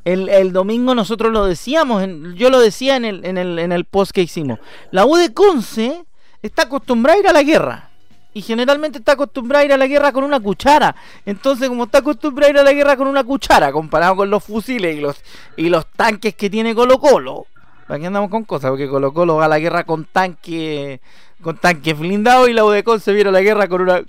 el, 0.05 0.29
el, 0.29 0.53
domingo 0.53 0.93
nosotros 0.93 1.33
lo 1.33 1.45
decíamos, 1.45 2.05
yo 2.35 2.51
lo 2.51 2.59
decía 2.59 2.97
en 2.97 3.05
el, 3.05 3.25
en, 3.25 3.39
el, 3.39 3.57
en 3.57 3.71
el 3.71 3.85
post 3.85 4.11
que 4.11 4.21
hicimos. 4.21 4.59
La 4.91 5.07
U 5.07 5.15
de 5.15 5.33
Conce 5.33 6.05
está 6.43 6.63
acostumbrada 6.63 7.17
a 7.17 7.19
ir 7.19 7.27
a 7.27 7.33
la 7.33 7.41
guerra 7.41 7.92
y 8.33 8.41
generalmente 8.41 8.99
está 8.99 9.13
acostumbrada 9.13 9.61
a 9.61 9.65
ir 9.65 9.73
a 9.73 9.77
la 9.77 9.87
guerra 9.87 10.11
con 10.11 10.23
una 10.23 10.39
cuchara. 10.39 10.95
Entonces, 11.25 11.69
como 11.69 11.85
está 11.85 11.99
acostumbrada 11.99 12.47
a 12.47 12.51
ir 12.51 12.59
a 12.59 12.63
la 12.63 12.73
guerra 12.73 12.97
con 12.97 13.07
una 13.07 13.23
cuchara, 13.23 13.71
comparado 13.71 14.15
con 14.15 14.29
los 14.29 14.43
fusiles 14.43 14.97
y 14.97 15.01
los, 15.01 15.21
y 15.57 15.69
los 15.69 15.85
tanques 15.87 16.35
que 16.35 16.49
tiene 16.49 16.73
Colo 16.73 16.99
Colo, 16.99 17.45
aquí 17.87 18.05
andamos 18.05 18.29
con 18.29 18.43
cosas, 18.43 18.71
porque 18.71 18.87
Colo 18.87 19.13
Colo 19.13 19.35
va 19.35 19.45
a 19.45 19.49
la 19.49 19.59
guerra 19.59 19.83
con 19.83 20.05
tanques 20.05 20.99
con 21.43 21.57
tanques 21.57 21.99
blindados 21.99 22.49
y 22.49 22.53
la 22.53 22.65
UDECON 22.65 22.99
se 22.99 23.13
viene 23.13 23.29
a 23.29 23.33
la 23.33 23.41
guerra 23.41 23.67
con 23.67 23.81
una, 23.81 24.01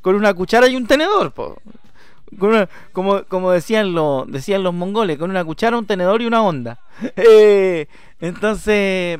con 0.00 0.14
una 0.14 0.34
cuchara 0.34 0.68
y 0.68 0.76
un 0.76 0.86
tenedor. 0.86 1.32
Con 1.32 2.68
como, 2.92 3.24
como 3.24 3.50
decían, 3.50 3.92
los 3.94 4.30
decían 4.30 4.62
los 4.62 4.72
mongoles, 4.72 5.18
con 5.18 5.30
una 5.30 5.44
cuchara, 5.44 5.76
un 5.76 5.86
tenedor 5.86 6.22
y 6.22 6.26
una 6.26 6.42
onda. 6.42 6.78
Eh, 7.16 7.88
entonces, 8.20 9.18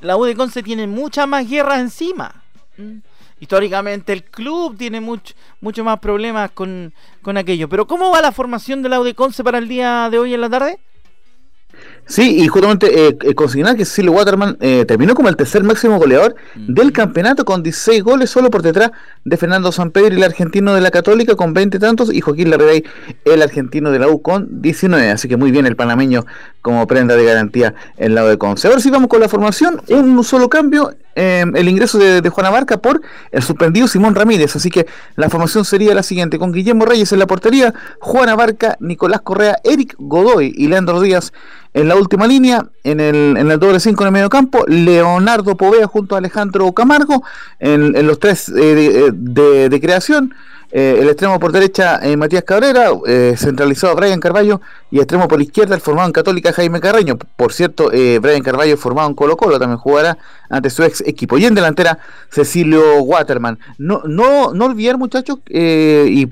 la 0.00 0.16
UDECON 0.16 0.50
se 0.50 0.62
tiene 0.62 0.86
muchas 0.86 1.26
más 1.26 1.48
guerras 1.48 1.80
encima. 1.80 2.42
Históricamente 3.42 4.12
el 4.12 4.22
club 4.22 4.76
tiene 4.78 5.00
mucho, 5.00 5.34
mucho 5.60 5.82
más 5.82 5.98
problemas 5.98 6.52
con, 6.52 6.94
con 7.22 7.36
aquello. 7.36 7.68
Pero 7.68 7.88
¿cómo 7.88 8.12
va 8.12 8.20
la 8.22 8.30
formación 8.30 8.84
de 8.84 8.88
la 8.88 9.00
Conce 9.16 9.42
para 9.42 9.58
el 9.58 9.66
día 9.66 10.08
de 10.12 10.20
hoy 10.20 10.32
en 10.32 10.42
la 10.42 10.48
tarde? 10.48 10.78
Sí, 12.06 12.42
y 12.42 12.48
justamente 12.48 13.08
eh, 13.08 13.16
eh 13.22 13.34
consignar 13.34 13.76
que 13.76 13.84
Cecilio 13.84 14.12
Waterman 14.12 14.56
eh, 14.60 14.84
terminó 14.86 15.14
como 15.14 15.28
el 15.28 15.36
tercer 15.36 15.62
máximo 15.62 15.98
goleador 15.98 16.34
del 16.56 16.92
campeonato 16.92 17.44
con 17.44 17.62
16 17.62 18.02
goles 18.02 18.28
solo 18.28 18.50
por 18.50 18.62
detrás 18.62 18.90
de 19.24 19.36
Fernando 19.36 19.70
Pedro 19.92 20.14
y 20.14 20.18
el 20.18 20.24
argentino 20.24 20.74
de 20.74 20.80
la 20.80 20.90
Católica 20.90 21.36
con 21.36 21.54
20 21.54 21.78
tantos 21.78 22.12
y 22.12 22.20
Joaquín 22.20 22.50
Larrey, 22.50 22.84
el 23.24 23.40
argentino 23.40 23.90
de 23.90 23.98
la 23.98 24.08
U 24.08 24.20
con 24.20 24.60
19. 24.60 25.10
Así 25.10 25.28
que 25.28 25.36
muy 25.36 25.50
bien 25.50 25.64
el 25.66 25.76
panameño 25.76 26.26
como 26.60 26.86
prenda 26.86 27.16
de 27.16 27.24
garantía 27.24 27.74
en 27.96 28.14
lado 28.14 28.28
de 28.28 28.38
Conce. 28.38 28.68
Ahora 28.68 28.80
sí 28.80 28.90
vamos 28.90 29.08
con 29.08 29.20
la 29.20 29.28
formación, 29.28 29.80
un 29.88 30.22
solo 30.24 30.48
cambio, 30.48 30.94
eh, 31.14 31.44
el 31.54 31.68
ingreso 31.68 31.98
de, 31.98 32.20
de 32.20 32.28
Juana 32.28 32.50
Barca 32.50 32.78
por 32.78 33.00
el 33.30 33.42
suspendido 33.42 33.86
Simón 33.86 34.14
Ramírez. 34.14 34.54
Así 34.56 34.70
que 34.70 34.86
la 35.16 35.30
formación 35.30 35.64
sería 35.64 35.94
la 35.94 36.02
siguiente, 36.02 36.38
con 36.38 36.52
Guillermo 36.52 36.84
Reyes 36.84 37.12
en 37.12 37.20
la 37.20 37.26
portería, 37.26 37.72
Juana 38.00 38.34
Barca, 38.34 38.76
Nicolás 38.80 39.20
Correa, 39.22 39.58
Eric 39.64 39.94
Godoy 39.98 40.52
y 40.56 40.68
Leandro 40.68 41.00
Díaz 41.00 41.32
en 41.74 41.88
la 41.88 41.96
última 41.96 42.26
línea, 42.26 42.66
en 42.84 43.00
el, 43.00 43.36
en 43.36 43.50
el 43.50 43.58
doble 43.58 43.80
5 43.80 44.02
en 44.02 44.06
el 44.06 44.12
medio 44.12 44.28
campo, 44.28 44.64
Leonardo 44.66 45.56
Povea 45.56 45.86
junto 45.86 46.14
a 46.14 46.18
Alejandro 46.18 46.72
Camargo, 46.72 47.22
en, 47.58 47.96
en 47.96 48.06
los 48.06 48.18
tres 48.18 48.48
eh, 48.50 49.10
de, 49.12 49.68
de 49.68 49.80
creación, 49.80 50.34
eh, 50.74 50.96
el 51.00 51.08
extremo 51.08 51.38
por 51.38 51.52
derecha, 51.52 52.00
eh, 52.02 52.16
Matías 52.16 52.44
Cabrera, 52.44 52.88
eh, 53.06 53.34
centralizado 53.36 53.94
Brian 53.94 54.20
Carballo, 54.20 54.62
y 54.90 55.00
extremo 55.00 55.28
por 55.28 55.42
izquierda, 55.42 55.74
el 55.74 55.82
formado 55.82 56.06
en 56.06 56.12
Católica 56.12 56.50
Jaime 56.50 56.80
Carreño. 56.80 57.18
Por 57.36 57.52
cierto, 57.52 57.88
Brian 57.88 58.42
Carballo, 58.42 58.76
formado 58.76 59.08
en 59.08 59.14
Colo 59.14 59.36
Colo, 59.36 59.58
también 59.58 59.78
jugará 59.78 60.18
ante 60.50 60.68
su 60.68 60.82
ex 60.82 61.02
equipo. 61.06 61.38
Y 61.38 61.46
en 61.46 61.54
delantera, 61.54 61.98
Cecilio 62.30 63.02
Waterman. 63.02 63.58
No, 63.78 64.02
no, 64.04 64.52
no 64.52 64.66
olvidar, 64.66 64.98
muchachos, 64.98 65.38
y, 65.48 66.26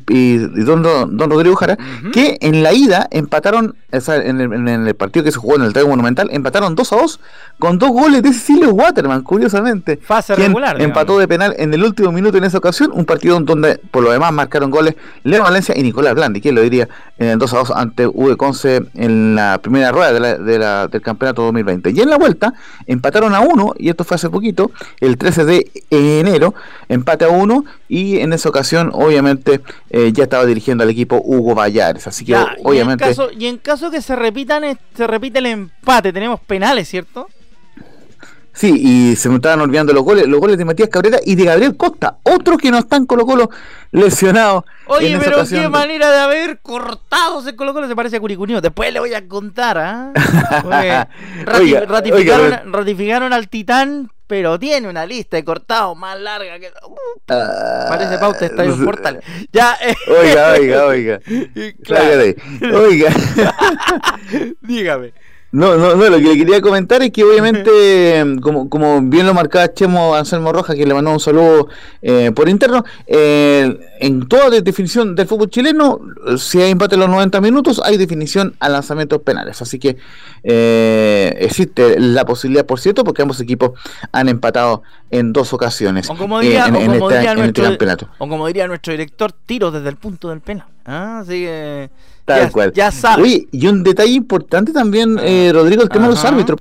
don, 0.62 0.82
don, 0.82 1.30
Rodrigo 1.30 1.56
Jara, 1.56 1.78
que 2.12 2.36
en 2.40 2.62
la 2.62 2.74
ida 2.74 3.08
empataron, 3.10 3.76
en, 3.90 4.68
el, 4.68 4.94
partido 4.94 5.24
que 5.24 5.32
se 5.32 5.38
jugó 5.38 5.56
en 5.56 5.62
el 5.62 5.68
Estadio 5.68 5.88
Monumental, 5.88 6.28
empataron 6.32 6.74
2 6.74 6.92
a 6.92 6.96
2 6.96 7.20
con 7.58 7.78
dos 7.78 7.90
goles 7.90 8.22
de 8.22 8.32
Cecilio 8.32 8.72
Waterman, 8.74 9.22
curiosamente. 9.22 9.96
Fase 9.96 10.36
regular. 10.36 10.80
Empató 10.82 11.18
de 11.18 11.26
penal 11.26 11.54
en 11.58 11.72
el 11.72 11.82
último 11.82 12.12
minuto 12.12 12.36
en 12.36 12.44
esa 12.44 12.58
ocasión, 12.58 12.90
un 12.92 13.06
partido 13.06 13.40
donde, 13.40 13.80
por 13.90 14.02
lo 14.02 14.12
demás, 14.12 14.29
marcaron 14.32 14.70
goles 14.70 14.94
Leo 15.24 15.42
Valencia 15.42 15.74
y 15.76 15.82
Nicolás 15.82 16.14
Blandi, 16.14 16.40
¿quién 16.40 16.54
lo 16.54 16.62
diría? 16.62 16.88
En 17.18 17.28
el 17.28 17.38
2 17.38 17.52
a 17.52 17.56
2 17.58 17.70
ante 17.72 18.06
V 18.06 18.36
Conce 18.36 18.82
en 18.94 19.34
la 19.34 19.58
primera 19.62 19.92
rueda 19.92 20.12
de 20.12 20.58
la, 20.58 20.88
del 20.88 21.02
campeonato 21.02 21.42
2020. 21.42 21.90
Y 21.90 22.00
en 22.00 22.10
la 22.10 22.18
vuelta 22.18 22.54
empataron 22.86 23.34
a 23.34 23.40
uno, 23.40 23.74
y 23.78 23.88
esto 23.88 24.04
fue 24.04 24.16
hace 24.16 24.30
poquito, 24.30 24.70
el 25.00 25.16
13 25.16 25.44
de 25.44 25.70
enero, 25.90 26.54
empate 26.88 27.24
a 27.24 27.28
uno, 27.28 27.64
y 27.88 28.18
en 28.18 28.32
esa 28.32 28.48
ocasión, 28.48 28.90
obviamente, 28.92 29.60
eh, 29.90 30.12
ya 30.12 30.24
estaba 30.24 30.46
dirigiendo 30.46 30.84
al 30.84 30.90
equipo 30.90 31.20
Hugo 31.22 31.54
Vallares. 31.54 32.06
Así 32.06 32.24
que, 32.24 32.36
obviamente. 32.62 33.04
Y 33.04 33.08
en, 33.08 33.14
caso, 33.14 33.30
y 33.36 33.46
en 33.46 33.58
caso 33.58 33.90
que 33.90 34.00
se 34.00 34.16
repitan, 34.16 34.78
se 34.94 35.06
repite 35.06 35.40
el 35.40 35.46
empate, 35.46 36.12
tenemos 36.12 36.40
penales, 36.40 36.88
¿cierto? 36.88 37.28
Sí, 38.52 38.74
y 38.76 39.16
se 39.16 39.28
me 39.28 39.36
estaban 39.36 39.60
olvidando 39.60 39.92
los 39.92 40.02
goles, 40.02 40.26
los 40.26 40.40
goles 40.40 40.58
de 40.58 40.64
Matías 40.64 40.88
Cabrera 40.88 41.18
y 41.24 41.34
de 41.34 41.44
Gabriel 41.44 41.76
Costa, 41.76 42.18
otro 42.24 42.58
que 42.58 42.70
no 42.70 42.78
están 42.78 43.06
Colo 43.06 43.24
Colo 43.24 43.50
lesionado. 43.92 44.64
Oye, 44.86 45.18
pero 45.22 45.46
qué 45.48 45.68
manera 45.68 46.10
de 46.10 46.18
haber 46.18 46.60
cortado 46.60 47.40
ese 47.40 47.54
Colo 47.56 47.72
Colo, 47.72 47.88
se 47.88 47.96
parece 47.96 48.16
a 48.16 48.20
Curicunio. 48.20 48.60
Después 48.60 48.92
le 48.92 49.00
voy 49.00 49.14
a 49.14 49.26
contar, 49.26 49.78
¿ah? 49.78 50.12
ratificaron, 51.86 52.72
ratificaron 52.72 53.32
al 53.32 53.48
Titán, 53.48 54.10
pero 54.30 54.58
tiene 54.58 54.88
una 54.88 55.06
lista 55.06 55.36
de 55.36 55.44
cortados 55.44 55.96
más 55.96 56.18
larga 56.20 56.58
que. 56.60 56.68
Uh, 56.68 57.88
parece 57.88 58.16
pauta 58.18 58.46
estadio 58.46 58.74
uh, 58.74 58.84
portal. 58.84 59.20
Ya, 59.52 59.76
eh. 59.80 59.94
Oiga, 60.08 60.52
oiga, 60.52 60.86
oiga. 60.86 61.20
Claro. 61.84 62.34
Oiga. 62.78 63.10
Dígame. 64.60 65.12
No, 65.52 65.76
no, 65.76 65.96
no, 65.96 66.08
lo 66.08 66.16
que 66.18 66.22
le 66.22 66.36
quería 66.36 66.60
comentar 66.60 67.02
es 67.02 67.10
que 67.10 67.24
obviamente, 67.24 68.24
como, 68.40 68.70
como 68.70 69.00
bien 69.02 69.26
lo 69.26 69.34
marcaba 69.34 69.72
Chemo 69.72 70.14
Anselmo 70.14 70.52
Roja, 70.52 70.74
que 70.74 70.86
le 70.86 70.94
mandó 70.94 71.10
un 71.10 71.18
saludo 71.18 71.68
eh, 72.02 72.30
por 72.34 72.48
interno, 72.48 72.84
eh, 73.06 73.78
en 73.98 74.28
toda 74.28 74.50
definición 74.60 75.16
del 75.16 75.26
fútbol 75.26 75.50
chileno, 75.50 76.00
si 76.38 76.62
hay 76.62 76.70
empate 76.70 76.94
en 76.94 77.00
los 77.00 77.10
90 77.10 77.40
minutos, 77.40 77.80
hay 77.84 77.96
definición 77.96 78.54
a 78.60 78.68
lanzamientos 78.68 79.22
penales. 79.22 79.60
Así 79.60 79.80
que 79.80 79.96
eh, 80.44 81.36
existe 81.40 81.98
la 81.98 82.24
posibilidad, 82.24 82.64
por 82.64 82.78
cierto, 82.78 83.02
porque 83.02 83.22
ambos 83.22 83.40
equipos 83.40 83.72
han 84.12 84.28
empatado 84.28 84.82
en 85.10 85.32
dos 85.32 85.52
ocasiones 85.52 86.08
o 86.08 86.16
como 86.16 86.38
diría, 86.38 86.66
en, 86.66 86.98
nuestro, 86.98 87.64
campeonato. 87.64 88.08
O 88.18 88.28
como 88.28 88.46
diría 88.46 88.68
nuestro 88.68 88.92
director, 88.92 89.32
tiro 89.32 89.72
desde 89.72 89.88
el 89.88 89.96
punto 89.96 90.28
del 90.28 90.40
penal. 90.40 90.66
Ah, 90.84 91.20
así 91.20 91.42
que 91.42 91.90
ya, 92.38 92.50
cual. 92.50 92.72
Ya 92.72 92.90
sabes. 92.90 93.46
y 93.50 93.66
un 93.66 93.82
detalle 93.82 94.12
importante 94.12 94.72
también, 94.72 95.18
eh, 95.22 95.50
Rodrigo, 95.52 95.82
el 95.82 95.88
tema 95.88 96.06
de 96.06 96.10
los 96.12 96.24
árbitros. 96.24 96.60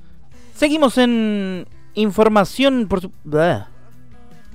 Seguimos 0.54 0.98
en 0.98 1.66
información 1.94 2.86
por 2.88 3.00
su 3.00 3.10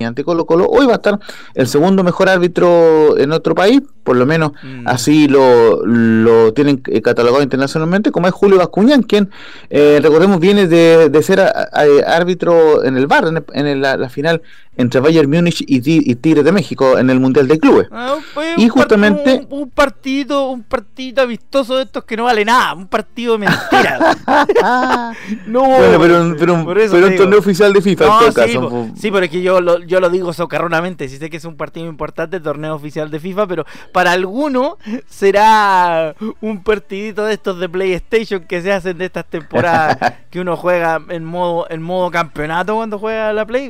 ante 0.03 0.25
Colo 0.25 0.45
Colo. 0.45 0.67
Hoy 0.67 0.86
va 0.86 0.93
a 0.93 0.95
estar 0.95 1.19
el 1.53 1.67
segundo 1.67 2.03
mejor 2.03 2.27
árbitro 2.27 3.17
en 3.17 3.31
otro 3.31 3.55
país, 3.55 3.81
por 4.03 4.17
lo 4.17 4.25
menos 4.25 4.51
mm. 4.62 4.88
así 4.88 5.27
lo, 5.27 5.86
lo 5.86 6.53
tienen 6.53 6.81
eh, 6.88 7.01
catalogado 7.01 7.41
internacionalmente, 7.41 8.12
como 8.12 8.27
es 8.27 8.34
Julio 8.34 8.57
Bascuñán, 8.57 9.03
quien, 9.03 9.29
eh, 9.69 10.00
recordemos, 10.01 10.39
viene 10.39 10.67
de, 10.67 11.10
de 11.10 11.24
ser 11.24 11.39
árbitro 11.39 12.84
en 12.84 12.98
el 12.98 13.07
bar, 13.07 13.25
en, 13.53 13.81
la, 13.81 14.10
final 14.10 14.41
entre 14.77 15.00
Bayern 15.00 15.29
Múnich 15.29 15.63
y, 15.67 16.15
Tigre 16.15 16.44
de 16.44 16.51
México 16.51 16.98
en 16.98 17.10
el 17.10 17.20
Mundial 17.20 17.48
de 17.48 17.60
Clubes. 17.60 17.88
Ah, 17.91 18.17
y 18.58 18.67
justamente... 18.67 19.46
Un, 19.50 19.70
partido 19.70 20.50
un 20.50 20.63
partido 20.63 21.27
vistoso 21.27 21.77
de 21.77 21.84
estos 21.84 22.03
que 22.05 22.17
no 22.17 22.25
vale 22.25 22.46
nada, 22.46 22.74
un 22.74 22.88
partido 22.88 23.34
de 23.34 23.39
mentira. 23.39 24.15
no, 25.48 25.65
bueno, 25.65 26.00
pero, 26.00 26.36
pero, 26.38 26.65
pero 26.65 27.08
un 27.08 27.15
torneo 27.15 27.39
oficial 27.39 27.74
de 27.74 27.82
FIFA 27.82 28.05
en 28.05 28.10
todo 28.10 28.32
sí, 28.32 28.36
caso. 28.36 28.89
sí, 28.96 29.12
pero 29.12 29.25
es 29.25 29.32
que 29.32 29.41
yo 29.41 29.62
lo, 29.62 29.79
yo 29.84 30.00
lo 30.00 30.10
digo 30.10 30.34
socarronamente, 30.34 31.08
si 31.10 31.17
sé 31.17 31.29
que 31.29 31.38
es 31.38 31.46
un 31.46 31.58
partido 31.58 31.88
importante, 31.88 32.39
torneo 32.39 32.75
oficial 32.75 33.12
de 33.12 33.20
FIFA, 33.20 33.48
pero 33.48 33.65
para 33.91 34.12
alguno 34.12 34.77
será 35.08 36.15
un 36.41 36.63
partidito 36.63 37.25
de 37.25 37.34
estos 37.34 37.60
de 37.60 37.70
PlayStation 37.70 38.41
que 38.41 38.62
se 38.62 38.72
hacen 38.72 38.98
de 38.98 39.05
estas 39.05 39.25
temporadas 39.25 39.98
que 40.29 40.39
uno 40.39 40.55
juega 40.55 41.01
en 41.10 41.24
modo 41.24 41.67
en 41.70 41.82
modo 41.82 42.12
campeonato 42.12 42.75
cuando 42.75 43.00
juega 43.00 43.34
la 43.34 43.46
Play. 43.46 43.70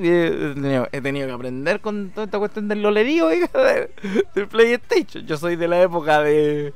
He 0.95 1.01
tenido, 1.01 1.27
que 1.27 1.33
aprender 1.33 1.81
con 1.81 2.11
toda 2.11 2.25
esta 2.25 2.39
cuestión 2.39 2.69
del 2.69 2.81
lolerío, 2.81 3.27
del 4.33 4.47
PlayStation. 4.47 5.25
Yo 5.25 5.35
soy 5.35 5.57
de 5.57 5.67
la 5.67 5.81
época 5.81 6.21
de 6.21 6.73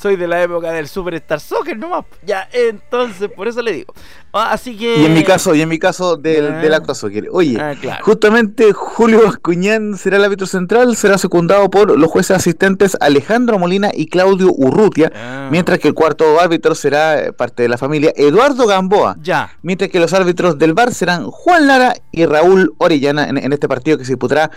soy 0.00 0.16
de 0.16 0.26
la 0.26 0.42
época 0.42 0.72
del 0.72 0.88
Superstar 0.88 1.40
Soccer 1.40 1.76
nomás. 1.76 2.06
Ya, 2.24 2.48
entonces, 2.52 3.30
por 3.30 3.48
eso 3.48 3.60
le 3.60 3.72
digo. 3.72 3.92
Ah, 4.32 4.52
así 4.52 4.76
que. 4.76 4.96
Y 4.96 5.04
en 5.04 5.12
mi 5.12 5.22
caso, 5.22 5.54
y 5.54 5.60
en 5.60 5.68
mi 5.68 5.78
caso 5.78 6.16
del, 6.16 6.46
ah. 6.46 6.58
del 6.58 6.72
Actua 6.72 6.94
Soccer. 6.94 7.28
Oye, 7.30 7.58
ah, 7.60 7.74
justamente 8.00 8.72
Julio 8.72 9.22
Bascuñán 9.24 9.96
será 9.96 10.16
el 10.16 10.24
árbitro 10.24 10.46
central, 10.46 10.96
será 10.96 11.18
secundado 11.18 11.68
por 11.68 11.98
los 11.98 12.10
jueces 12.10 12.36
asistentes 12.36 12.96
Alejandro 13.00 13.58
Molina 13.58 13.90
y 13.92 14.06
Claudio 14.06 14.50
Urrutia, 14.52 15.48
mientras 15.50 15.78
que 15.78 15.88
el 15.88 15.94
cuarto 15.94 16.40
árbitro 16.40 16.74
será 16.74 17.22
eh, 17.22 17.32
parte 17.32 17.62
de 17.62 17.68
la 17.68 17.76
familia 17.76 18.12
Eduardo 18.16 18.66
Gamboa. 18.66 19.16
Ya. 19.20 19.50
Mientras 19.62 19.90
que 19.90 20.00
los 20.00 20.14
árbitros 20.14 20.58
del 20.58 20.72
bar 20.72 20.94
serán 20.94 21.30
Juan 21.30 21.66
Lara 21.66 21.94
y 22.10 22.24
Raúl 22.24 22.72
Orellana 22.78 23.28
en, 23.28 23.36
en 23.36 23.52
este 23.52 23.68
partido 23.68 23.98
que 23.98 24.04
se 24.04 24.12
disputará 24.12 24.50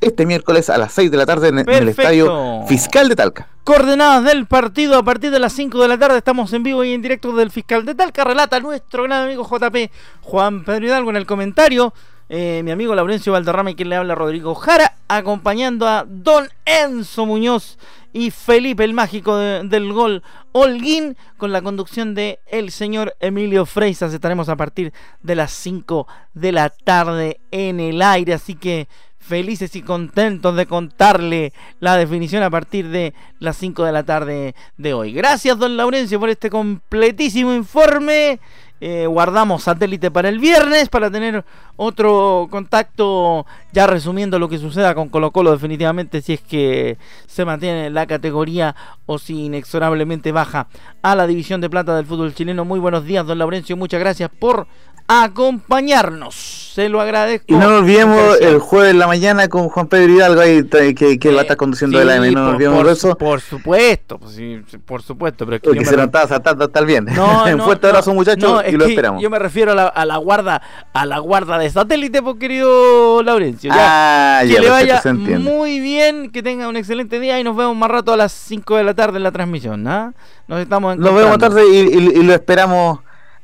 este 0.00 0.26
miércoles 0.26 0.70
a 0.70 0.78
las 0.78 0.92
6 0.92 1.10
de 1.10 1.16
la 1.16 1.26
tarde 1.26 1.48
en, 1.48 1.58
el 1.58 1.88
Estadio 1.88 2.64
Fiscal 2.66 3.08
de 3.08 3.16
Talca. 3.16 3.48
Coordenadas 3.64 4.24
del 4.24 4.46
partido 4.46 4.96
a 4.98 5.02
partir 5.02 5.30
de 5.30 5.38
las 5.38 5.52
5 5.52 5.80
de 5.82 5.88
la 5.88 5.98
tarde. 5.98 6.18
Estamos 6.18 6.52
en 6.52 6.62
vivo 6.62 6.84
y 6.84 6.92
en 6.92 7.02
directo 7.02 7.34
del 7.34 7.50
Fiscal 7.50 7.84
de 7.84 7.94
Talca. 7.94 8.24
Relata 8.24 8.60
nuestro 8.60 9.04
gran 9.04 9.24
amigo 9.24 9.48
JP 9.48 9.90
Juan 10.22 10.64
Pedro 10.64 10.86
Hidalgo 10.86 11.10
en 11.10 11.16
el 11.16 11.26
comentario. 11.26 11.92
Eh, 12.28 12.62
mi 12.64 12.72
amigo 12.72 12.94
Laurencio 12.94 13.32
Valderrama 13.32 13.70
y 13.70 13.76
quien 13.76 13.88
le 13.88 13.96
habla 13.96 14.16
Rodrigo 14.16 14.54
Jara, 14.56 14.96
acompañando 15.06 15.86
a 15.86 16.04
Don 16.08 16.48
Enzo 16.64 17.24
Muñoz 17.24 17.78
y 18.12 18.32
Felipe 18.32 18.82
el 18.82 18.94
Mágico 18.94 19.36
del 19.36 19.92
Gol 19.92 20.24
Holguín 20.50 21.16
con 21.36 21.52
la 21.52 21.62
conducción 21.62 22.14
de 22.14 22.40
el 22.46 22.72
señor 22.72 23.14
Emilio 23.20 23.64
Freisas. 23.64 24.12
Estaremos 24.12 24.48
a 24.48 24.56
partir 24.56 24.92
de 25.22 25.34
las 25.36 25.52
5 25.52 26.08
de 26.34 26.50
la 26.50 26.70
tarde 26.70 27.40
en 27.52 27.78
el 27.78 28.02
aire, 28.02 28.32
así 28.32 28.54
que 28.54 28.88
felices 29.26 29.74
y 29.76 29.82
contentos 29.82 30.54
de 30.56 30.66
contarle 30.66 31.52
la 31.80 31.96
definición 31.96 32.42
a 32.42 32.50
partir 32.50 32.88
de 32.88 33.12
las 33.38 33.56
5 33.56 33.84
de 33.84 33.92
la 33.92 34.04
tarde 34.04 34.54
de 34.76 34.94
hoy. 34.94 35.12
Gracias, 35.12 35.58
don 35.58 35.76
Laurencio, 35.76 36.20
por 36.20 36.30
este 36.30 36.48
completísimo 36.48 37.52
informe. 37.52 38.38
Eh, 38.78 39.06
guardamos 39.06 39.62
satélite 39.62 40.10
para 40.10 40.28
el 40.28 40.38
viernes 40.38 40.90
para 40.90 41.10
tener 41.10 41.46
otro 41.76 42.46
contacto 42.50 43.46
ya 43.72 43.86
resumiendo 43.86 44.38
lo 44.38 44.50
que 44.50 44.58
suceda 44.58 44.94
con 44.94 45.08
Colo 45.08 45.30
Colo 45.30 45.52
definitivamente 45.52 46.20
si 46.20 46.34
es 46.34 46.42
que 46.42 46.98
se 47.26 47.46
mantiene 47.46 47.88
la 47.88 48.06
categoría 48.06 48.76
o 49.06 49.18
si 49.18 49.46
inexorablemente 49.46 50.30
baja 50.30 50.68
a 51.00 51.14
la 51.14 51.26
división 51.26 51.62
de 51.62 51.70
plata 51.70 51.96
del 51.96 52.04
fútbol 52.04 52.34
chileno. 52.34 52.66
Muy 52.66 52.78
buenos 52.78 53.06
días, 53.06 53.26
don 53.26 53.38
Laurencio, 53.38 53.78
muchas 53.78 54.00
gracias 54.00 54.28
por 54.38 54.66
acompañarnos. 55.08 56.34
Se 56.74 56.88
lo 56.88 57.00
agradezco. 57.00 57.46
Y 57.48 57.54
no 57.54 57.70
nos 57.70 57.80
olvidemos 57.80 58.38
el 58.40 58.58
jueves 58.58 58.90
en 58.90 58.98
la 58.98 59.06
mañana 59.06 59.48
con 59.48 59.68
Juan 59.68 59.86
Pedro 59.86 60.12
Hidalgo, 60.12 60.40
ahí, 60.40 60.64
que, 60.94 61.18
que 61.18 61.30
va 61.32 61.38
a 61.38 61.42
estar 61.42 61.56
conduciendo 61.56 62.00
el 62.00 62.10
AM. 62.10 62.32
No 62.32 62.52
nos 62.52 62.74
por, 62.74 62.88
eso. 62.88 63.16
Por 63.16 63.40
supuesto, 63.40 64.18
pues, 64.18 64.38
por 64.84 65.02
supuesto. 65.02 65.46
Pero 65.46 65.60
que 65.60 65.68
Porque 65.68 65.84
se 65.84 65.96
me... 65.96 66.04
estaba 66.04 66.26
saltando 66.26 66.64
hasta 66.64 66.80
el 66.80 66.86
bien. 66.86 67.06
No, 67.06 67.46
en 67.48 67.60
fuerte 67.60 67.86
abrazo, 67.86 68.12
muchachos, 68.12 68.62
y 68.68 68.72
lo 68.72 68.84
esperamos. 68.84 69.22
Yo 69.22 69.30
me 69.30 69.38
refiero 69.38 69.72
a 69.72 69.74
la, 69.74 69.86
a 69.86 70.04
la, 70.04 70.16
guarda 70.16 70.62
a 70.92 71.06
la 71.06 71.18
guarda 71.18 71.58
de 71.58 71.70
satélite, 71.70 72.22
pues, 72.22 72.36
querido 72.36 73.22
Laurencio. 73.22 73.72
Ya, 73.72 74.38
ah, 74.38 74.42
que 74.42 74.60
le 74.60 74.70
vaya 74.70 75.02
muy 75.38 75.80
bien, 75.80 76.30
que 76.30 76.42
tenga 76.42 76.68
un 76.68 76.76
excelente 76.76 77.20
día 77.20 77.38
y 77.40 77.44
nos 77.44 77.56
vemos 77.56 77.76
más 77.76 77.90
rato 77.90 78.12
a 78.12 78.16
las 78.16 78.32
5 78.32 78.76
de 78.76 78.84
la 78.84 78.94
tarde 78.94 79.18
en 79.18 79.22
la 79.22 79.32
transmisión. 79.32 79.86
¿ah? 79.86 80.12
Nos 80.48 80.60
estamos 80.60 80.96
Nos 80.96 81.14
vemos 81.14 81.38
tarde 81.38 81.66
y 81.66 82.22
lo 82.22 82.32
esperamos 82.32 83.00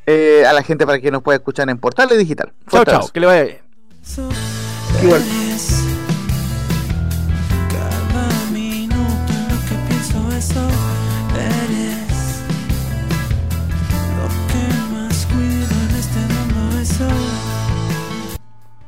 eh, 0.07 0.45
a 0.47 0.53
la 0.53 0.63
gente 0.63 0.85
para 0.85 1.01
que 1.01 1.11
nos 1.11 1.23
pueda 1.23 1.37
escuchar 1.37 1.69
en 1.71 1.79
Portales 1.79 2.19
Digital. 2.19 2.53
Chao, 2.69 2.85
chao, 2.85 3.09
que 3.13 3.21
le 3.21 3.27
vaya 3.27 3.43
bien. 3.45 3.59
Igual. 5.03 5.23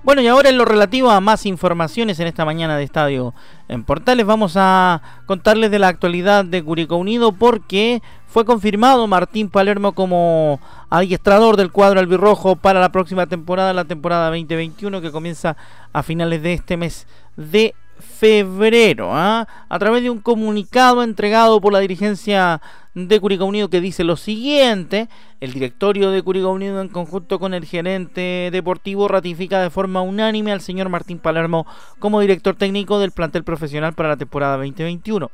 Bueno, 0.05 0.21
y 0.21 0.27
ahora 0.27 0.51
en 0.51 0.59
lo 0.59 0.67
relativo 0.67 1.11
a 1.11 1.23
más 1.23 1.47
informaciones 1.47 2.21
en 2.21 2.27
esta 2.27 2.45
mañana 2.45 2.77
de 2.77 2.85
estadio 2.85 3.33
en 3.69 3.85
Portales, 3.85 4.27
vamos 4.27 4.53
a 4.55 5.01
contarles 5.25 5.71
de 5.71 5.79
la 5.79 5.89
actualidad 5.89 6.45
de 6.45 6.63
Curicó 6.63 6.97
Unido 6.97 7.33
porque 7.33 8.03
fue 8.27 8.45
confirmado 8.45 9.07
Martín 9.07 9.49
Palermo 9.49 9.93
como 9.93 10.61
adiestrador 10.91 11.57
del 11.57 11.73
cuadro 11.73 12.01
albirrojo 12.01 12.55
para 12.55 12.81
la 12.81 12.93
próxima 12.93 13.27
temporada, 13.27 13.73
la 13.73 13.87
temporada 13.87 14.27
2021 14.27 15.01
que 15.01 15.11
comienza 15.11 15.57
a 15.95 16.03
finales 16.03 16.43
de 16.43 16.53
este 16.53 16.77
mes 16.77 17.07
de 17.39 17.75
febrero, 17.99 19.11
¿ah? 19.13 19.47
a 19.69 19.79
través 19.79 20.03
de 20.03 20.11
un 20.11 20.21
comunicado 20.21 21.03
entregado 21.03 21.61
por 21.61 21.73
la 21.73 21.81
dirigencia 21.81 22.61
de 22.95 23.21
Curicó 23.21 23.45
Unido 23.45 23.69
que 23.69 23.81
dice 23.81 24.05
lo 24.05 24.17
siguiente, 24.17 25.09
el 25.41 25.53
directorio 25.53 26.11
de 26.11 26.23
Curicó 26.23 26.51
Unido 26.51 26.81
en 26.81 26.89
conjunto 26.89 27.39
con 27.39 27.53
el 27.53 27.65
gerente 27.65 28.51
deportivo 28.53 29.09
ratifica 29.09 29.61
de 29.61 29.71
forma 29.71 30.01
unánime 30.01 30.53
al 30.53 30.61
señor 30.61 30.89
Martín 30.89 31.19
Palermo 31.19 31.67
como 31.99 32.21
director 32.21 32.55
técnico 32.55 32.99
del 32.99 33.11
plantel 33.11 33.43
profesional 33.43 33.95
para 33.95 34.11
la 34.11 34.17
temporada 34.17 34.57
2021. 34.57 35.31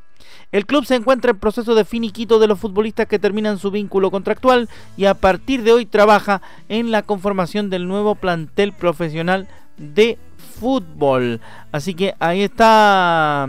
El 0.53 0.67
club 0.67 0.85
se 0.85 0.95
encuentra 0.95 1.33
en 1.33 1.39
proceso 1.39 1.75
de 1.75 1.85
finiquito 1.85 2.39
de 2.39 2.47
los 2.47 2.59
futbolistas 2.59 3.07
que 3.07 3.19
terminan 3.19 3.59
su 3.59 3.71
vínculo 3.71 4.11
contractual 4.11 4.69
y 4.97 5.05
a 5.05 5.15
partir 5.15 5.63
de 5.63 5.73
hoy 5.73 5.87
trabaja 5.87 6.41
en 6.69 6.91
la 6.91 7.03
conformación 7.03 7.71
del 7.71 7.87
nuevo 7.87 8.15
plantel 8.15 8.73
profesional 8.73 9.49
de 9.77 10.19
fútbol. 10.41 11.41
Así 11.73 11.95
que 11.95 12.15
ahí 12.19 12.43
está 12.43 13.49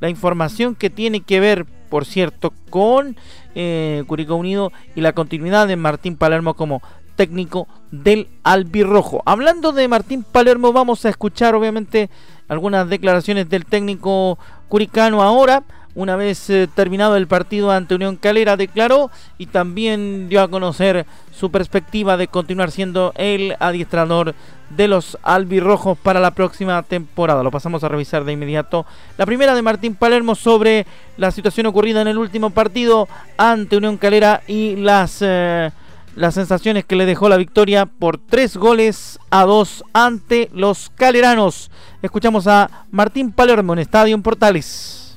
la 0.00 0.08
información 0.08 0.74
que 0.74 0.90
tiene 0.90 1.20
que 1.20 1.40
ver, 1.40 1.66
por 1.88 2.04
cierto, 2.06 2.52
con 2.70 3.16
eh, 3.54 4.04
Curicó 4.06 4.36
Unido 4.36 4.72
y 4.94 5.02
la 5.02 5.12
continuidad 5.12 5.68
de 5.68 5.76
Martín 5.76 6.16
Palermo 6.16 6.54
como 6.54 6.82
técnico 7.16 7.68
del 7.90 8.28
Albirrojo. 8.44 9.22
Hablando 9.26 9.72
de 9.72 9.88
Martín 9.88 10.22
Palermo, 10.24 10.72
vamos 10.72 11.04
a 11.04 11.10
escuchar 11.10 11.54
obviamente 11.54 12.08
algunas 12.48 12.88
declaraciones 12.88 13.48
del 13.50 13.66
técnico 13.66 14.38
curicano 14.68 15.22
ahora. 15.22 15.62
Una 15.94 16.14
vez 16.14 16.48
eh, 16.50 16.68
terminado 16.72 17.16
el 17.16 17.26
partido 17.26 17.72
ante 17.72 17.96
Unión 17.96 18.16
Calera, 18.16 18.56
declaró 18.56 19.10
y 19.38 19.46
también 19.46 20.28
dio 20.28 20.40
a 20.40 20.48
conocer 20.48 21.04
su 21.32 21.50
perspectiva 21.50 22.16
de 22.16 22.28
continuar 22.28 22.70
siendo 22.70 23.12
el 23.16 23.56
adiestrador 23.58 24.34
de 24.70 24.86
los 24.86 25.18
albirrojos 25.22 25.98
para 25.98 26.20
la 26.20 26.30
próxima 26.30 26.80
temporada. 26.84 27.42
Lo 27.42 27.50
pasamos 27.50 27.82
a 27.82 27.88
revisar 27.88 28.24
de 28.24 28.32
inmediato. 28.32 28.86
La 29.18 29.26
primera 29.26 29.54
de 29.54 29.62
Martín 29.62 29.96
Palermo 29.96 30.36
sobre 30.36 30.86
la 31.16 31.32
situación 31.32 31.66
ocurrida 31.66 32.00
en 32.02 32.08
el 32.08 32.18
último 32.18 32.50
partido 32.50 33.08
ante 33.36 33.76
Unión 33.76 33.96
Calera 33.96 34.42
y 34.46 34.76
las, 34.76 35.18
eh, 35.22 35.72
las 36.14 36.34
sensaciones 36.34 36.84
que 36.84 36.94
le 36.94 37.04
dejó 37.04 37.28
la 37.28 37.36
victoria 37.36 37.86
por 37.86 38.18
tres 38.18 38.56
goles 38.56 39.18
a 39.30 39.44
dos 39.44 39.84
ante 39.92 40.48
los 40.52 40.92
caleranos. 40.94 41.68
Escuchamos 42.00 42.46
a 42.46 42.86
Martín 42.92 43.32
Palermo 43.32 43.72
en 43.72 43.80
Estadio 43.80 44.20
Portales. 44.22 45.09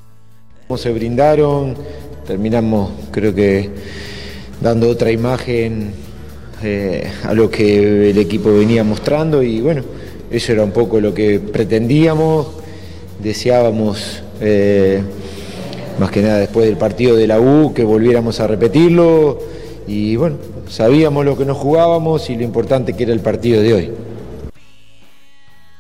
Se 0.76 0.91
brindaron, 0.91 1.76
terminamos 2.26 2.89
creo 3.12 3.36
que 3.36 3.69
dando 4.60 4.89
otra 4.89 5.12
imagen 5.12 5.93
eh, 6.63 7.12
a 7.23 7.34
lo 7.36 7.52
que 7.52 8.10
el 8.10 8.17
equipo 8.17 8.52
venía 8.52 8.84
mostrando 8.84 9.43
y 9.43 9.62
bueno, 9.62 9.84
eso 10.32 10.52
era 10.52 10.63
un 10.63 10.71
poco 10.71 10.99
lo 10.99 11.13
que 11.13 11.39
pretendíamos, 11.39 12.47
deseábamos 13.19 14.23
eh, 14.41 15.04
más 15.99 16.10
que 16.10 16.23
nada 16.23 16.39
después 16.39 16.65
del 16.65 16.78
partido 16.78 17.15
de 17.17 17.28
la 17.28 17.39
U 17.39 17.71
que 17.76 17.84
volviéramos 17.84 18.39
a 18.39 18.47
repetirlo 18.47 19.39
y 19.86 20.15
bueno, 20.15 20.38
sabíamos 20.69 21.23
lo 21.23 21.38
que 21.38 21.45
nos 21.45 21.58
jugábamos 21.58 22.32
y 22.32 22.36
lo 22.36 22.43
importante 22.43 22.93
que 22.93 23.04
era 23.04 23.13
el 23.13 23.19
partido 23.19 23.62
de 23.62 23.73
hoy. 23.73 23.91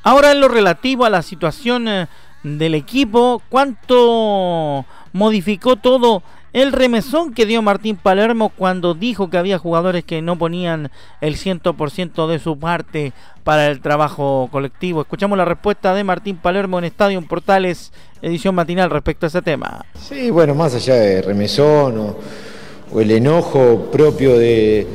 Ahora 0.03 0.33
en 0.33 0.41
lo 0.41 0.49
relativo 0.49 1.05
a 1.05 1.09
la 1.09 1.21
situación 1.21 1.87
eh, 1.87 2.07
del 2.43 2.75
equipo, 2.75 3.41
¿cuánto 3.49 4.85
modificó 5.13 5.75
todo 5.77 6.23
el 6.53 6.71
remesón 6.71 7.33
que 7.33 7.47
dio 7.47 7.63
Martín 7.63 7.97
Palermo 7.97 8.49
cuando 8.55 8.93
dijo 8.93 9.29
que 9.29 9.37
había 9.37 9.57
jugadores 9.57 10.03
que 10.03 10.21
no 10.21 10.37
ponían 10.37 10.91
el 11.19 11.35
100% 11.35 12.27
de 12.27 12.37
su 12.37 12.59
parte 12.59 13.11
para 13.43 13.67
el 13.67 13.81
trabajo 13.81 14.49
colectivo. 14.51 15.01
Escuchamos 15.01 15.35
la 15.35 15.45
respuesta 15.45 15.95
de 15.95 16.03
Martín 16.03 16.37
Palermo 16.37 16.77
en 16.77 16.85
Estadio 16.85 17.19
Portales, 17.23 17.91
edición 18.21 18.53
matinal 18.53 18.91
respecto 18.91 19.25
a 19.25 19.29
ese 19.29 19.41
tema. 19.41 19.83
Sí, 19.99 20.29
bueno, 20.29 20.53
más 20.53 20.75
allá 20.75 20.93
de 20.93 21.23
remesón 21.23 21.97
o, 21.97 22.99
el 22.99 23.09
enojo 23.09 23.89
propio 23.91 24.37
de, 24.37 24.85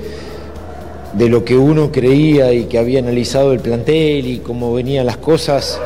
de 1.15 1.29
lo 1.29 1.45
que 1.45 1.57
uno 1.57 1.91
creía 1.91 2.53
y 2.53 2.67
que 2.67 2.79
había 2.79 3.01
analizado 3.01 3.53
el 3.53 3.59
plantel 3.59 4.25
y 4.29 4.39
cómo 4.39 4.73
venían 4.73 5.05
las 5.05 5.17
cosas 5.17 5.81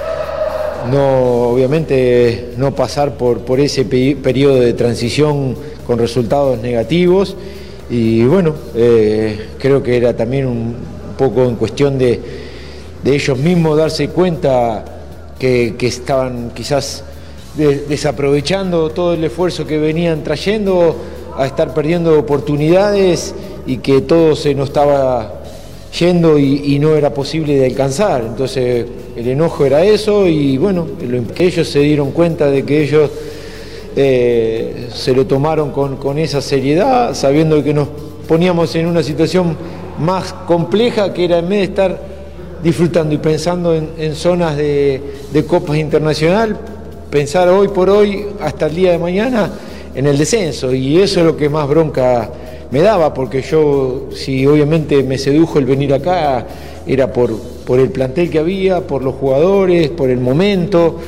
no, 0.90 1.48
obviamente 1.50 2.52
no 2.56 2.74
pasar 2.74 3.16
por, 3.16 3.40
por 3.40 3.60
ese 3.60 3.84
periodo 3.84 4.60
de 4.60 4.72
transición 4.72 5.56
con 5.86 5.98
resultados 5.98 6.58
negativos. 6.60 7.36
Y 7.90 8.24
bueno, 8.24 8.54
eh, 8.74 9.48
creo 9.58 9.82
que 9.82 9.96
era 9.96 10.16
también 10.16 10.46
un 10.46 10.76
poco 11.18 11.44
en 11.44 11.56
cuestión 11.56 11.98
de, 11.98 12.20
ellos 13.04 13.38
mismos 13.38 13.76
darse 13.76 14.08
cuenta 14.08 14.84
que, 15.38 15.74
estaban 15.80 16.52
quizás 16.54 17.04
desaprovechando 17.56 18.90
todo 18.90 19.12
el 19.14 19.24
esfuerzo 19.24 19.66
que 19.66 19.76
venían 19.78 20.22
trayendo 20.22 20.96
a 21.36 21.46
estar 21.46 21.74
perdiendo 21.74 22.18
oportunidades 22.18 23.34
y 23.66 23.78
que 23.78 24.00
todo 24.00 24.36
se 24.36 24.54
nos 24.54 24.68
estaba 24.68 25.41
yendo 25.98 26.38
y, 26.38 26.78
no 26.78 26.96
era 26.96 27.12
posible 27.12 27.54
de 27.54 27.66
alcanzar. 27.66 28.22
Entonces 28.26 28.86
el 29.16 29.28
enojo 29.28 29.64
era 29.64 29.84
eso 29.84 30.26
y 30.26 30.56
bueno, 30.56 30.86
que 31.34 31.46
ellos 31.46 31.68
se 31.68 31.80
dieron 31.80 32.12
cuenta 32.12 32.50
de 32.50 32.64
que 32.64 32.82
ellos 32.82 33.10
eh, 33.94 34.88
se 34.92 35.14
lo 35.14 35.26
tomaron 35.26 35.70
con, 35.70 36.18
esa 36.18 36.40
seriedad, 36.40 37.14
sabiendo 37.14 37.62
que 37.62 37.74
nos 37.74 37.88
poníamos 38.26 38.74
en 38.74 38.86
una 38.86 39.02
situación 39.02 39.56
más 39.98 40.32
compleja, 40.32 41.12
que 41.12 41.24
era 41.24 41.38
en 41.38 41.48
vez 41.48 41.58
de 41.58 41.64
estar 41.64 42.00
disfrutando 42.62 43.14
y 43.14 43.18
pensando 43.18 43.74
en, 43.74 44.14
zonas 44.14 44.56
de, 44.56 45.00
de 45.32 45.44
copas 45.44 45.76
internacional, 45.76 46.56
pensar 47.10 47.48
hoy 47.48 47.68
por 47.68 47.90
hoy 47.90 48.26
hasta 48.40 48.66
el 48.66 48.74
día 48.74 48.92
de 48.92 48.98
mañana 48.98 49.50
en 49.94 50.06
el 50.06 50.16
descenso 50.16 50.72
y 50.72 51.00
eso 51.00 51.20
es 51.20 51.26
lo 51.26 51.36
que 51.36 51.48
más 51.48 51.68
bronca 51.68 52.30
me 52.72 52.80
daba 52.80 53.12
porque 53.12 53.42
yo 53.42 54.08
si 54.14 54.46
obviamente 54.46 55.02
me 55.02 55.18
sedujo 55.18 55.58
el 55.58 55.66
venir 55.66 55.92
acá 55.92 56.46
era 56.86 57.12
por, 57.12 57.38
por 57.38 57.78
el 57.78 57.90
plantel 57.90 58.30
que 58.30 58.38
había, 58.38 58.80
por 58.86 59.04
los 59.04 59.14
jugadores, 59.14 59.90
por 59.90 60.08
el 60.08 60.18
momento, 60.18 60.98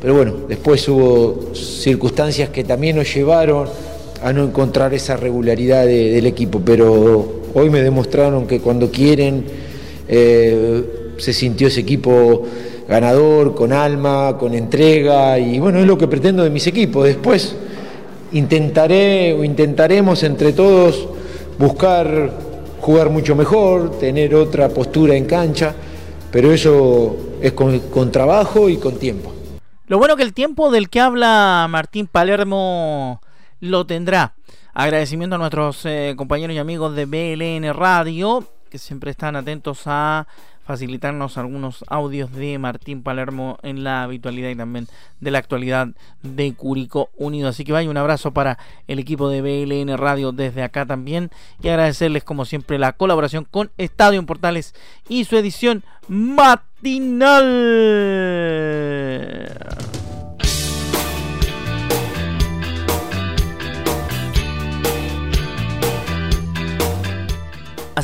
pero 0.00 0.14
bueno, 0.14 0.34
después 0.48 0.86
hubo 0.88 1.54
circunstancias 1.54 2.50
que 2.50 2.64
también 2.64 2.96
nos 2.96 3.14
llevaron 3.14 3.68
a 4.20 4.32
no 4.32 4.44
encontrar 4.44 4.94
esa 4.94 5.16
regularidad 5.16 5.86
del 5.86 6.26
equipo, 6.26 6.60
pero 6.64 7.40
hoy 7.54 7.70
me 7.70 7.82
demostraron 7.82 8.46
que 8.48 8.60
cuando 8.60 8.90
quieren 8.90 9.44
eh, 10.08 11.12
se 11.18 11.32
sintió 11.32 11.68
ese 11.68 11.80
equipo 11.80 12.42
ganador, 12.88 13.54
con 13.54 13.72
alma, 13.72 14.36
con 14.38 14.54
entrega, 14.54 15.38
y 15.38 15.60
bueno, 15.60 15.78
es 15.78 15.86
lo 15.86 15.96
que 15.96 16.08
pretendo 16.08 16.42
de 16.42 16.50
mis 16.50 16.66
equipos. 16.66 17.04
Después 17.04 17.54
intentaré 18.32 19.32
o 19.32 19.44
intentaremos 19.44 20.22
entre 20.22 20.52
todos 20.52 21.08
buscar 21.58 22.30
jugar 22.80 23.10
mucho 23.10 23.34
mejor, 23.34 23.98
tener 23.98 24.34
otra 24.34 24.68
postura 24.68 25.16
en 25.16 25.24
cancha, 25.24 25.74
pero 26.30 26.52
eso 26.52 27.16
es 27.40 27.52
con, 27.52 28.12
trabajo 28.12 28.68
y 28.68 28.76
con 28.76 28.98
tiempo. 28.98 29.32
Lo 29.86 29.98
bueno 29.98 30.16
que 30.16 30.22
el 30.22 30.32
tiempo 30.32 30.70
del 30.70 30.88
que 30.88 31.00
habla 31.00 31.66
Martín 31.68 32.06
Palermo 32.06 33.20
lo 33.60 33.86
tendrá. 33.86 34.34
Agradecimiento 34.74 35.36
a 35.36 35.38
nuestros 35.38 35.84
eh, 35.86 36.14
compañeros 36.16 36.54
y 36.54 36.58
amigos 36.58 36.94
de 36.94 37.06
BLN 37.06 37.74
Radio, 37.74 38.44
que 38.68 38.78
siempre 38.78 39.10
están 39.10 39.36
atentos 39.36 39.82
a 39.86 40.26
facilitarnos 40.66 41.38
algunos 41.38 41.84
audios 41.88 42.32
de 42.32 42.58
Martín 42.58 43.02
Palermo 43.02 43.58
en 43.62 43.84
la 43.84 44.02
habitualidad 44.02 44.50
y 44.50 44.56
también 44.56 44.88
de 45.20 45.30
la 45.30 45.38
actualidad 45.38 45.88
de 46.22 46.52
Curicó 46.54 47.10
Unido. 47.16 47.48
Así 47.48 47.64
que 47.64 47.72
vaya 47.72 47.88
un 47.88 47.96
abrazo 47.96 48.32
para 48.32 48.58
el 48.88 48.98
equipo 48.98 49.28
de 49.30 49.42
BLN 49.42 49.96
Radio 49.96 50.32
desde 50.32 50.62
acá 50.62 50.84
también 50.84 51.30
y 51.62 51.68
agradecerles 51.68 52.24
como 52.24 52.44
siempre 52.44 52.78
la 52.78 52.92
colaboración 52.92 53.46
con 53.48 53.70
Estadio 53.78 54.18
en 54.18 54.26
Portales 54.26 54.74
y 55.08 55.24
su 55.24 55.36
edición 55.36 55.84
matinal. 56.08 57.46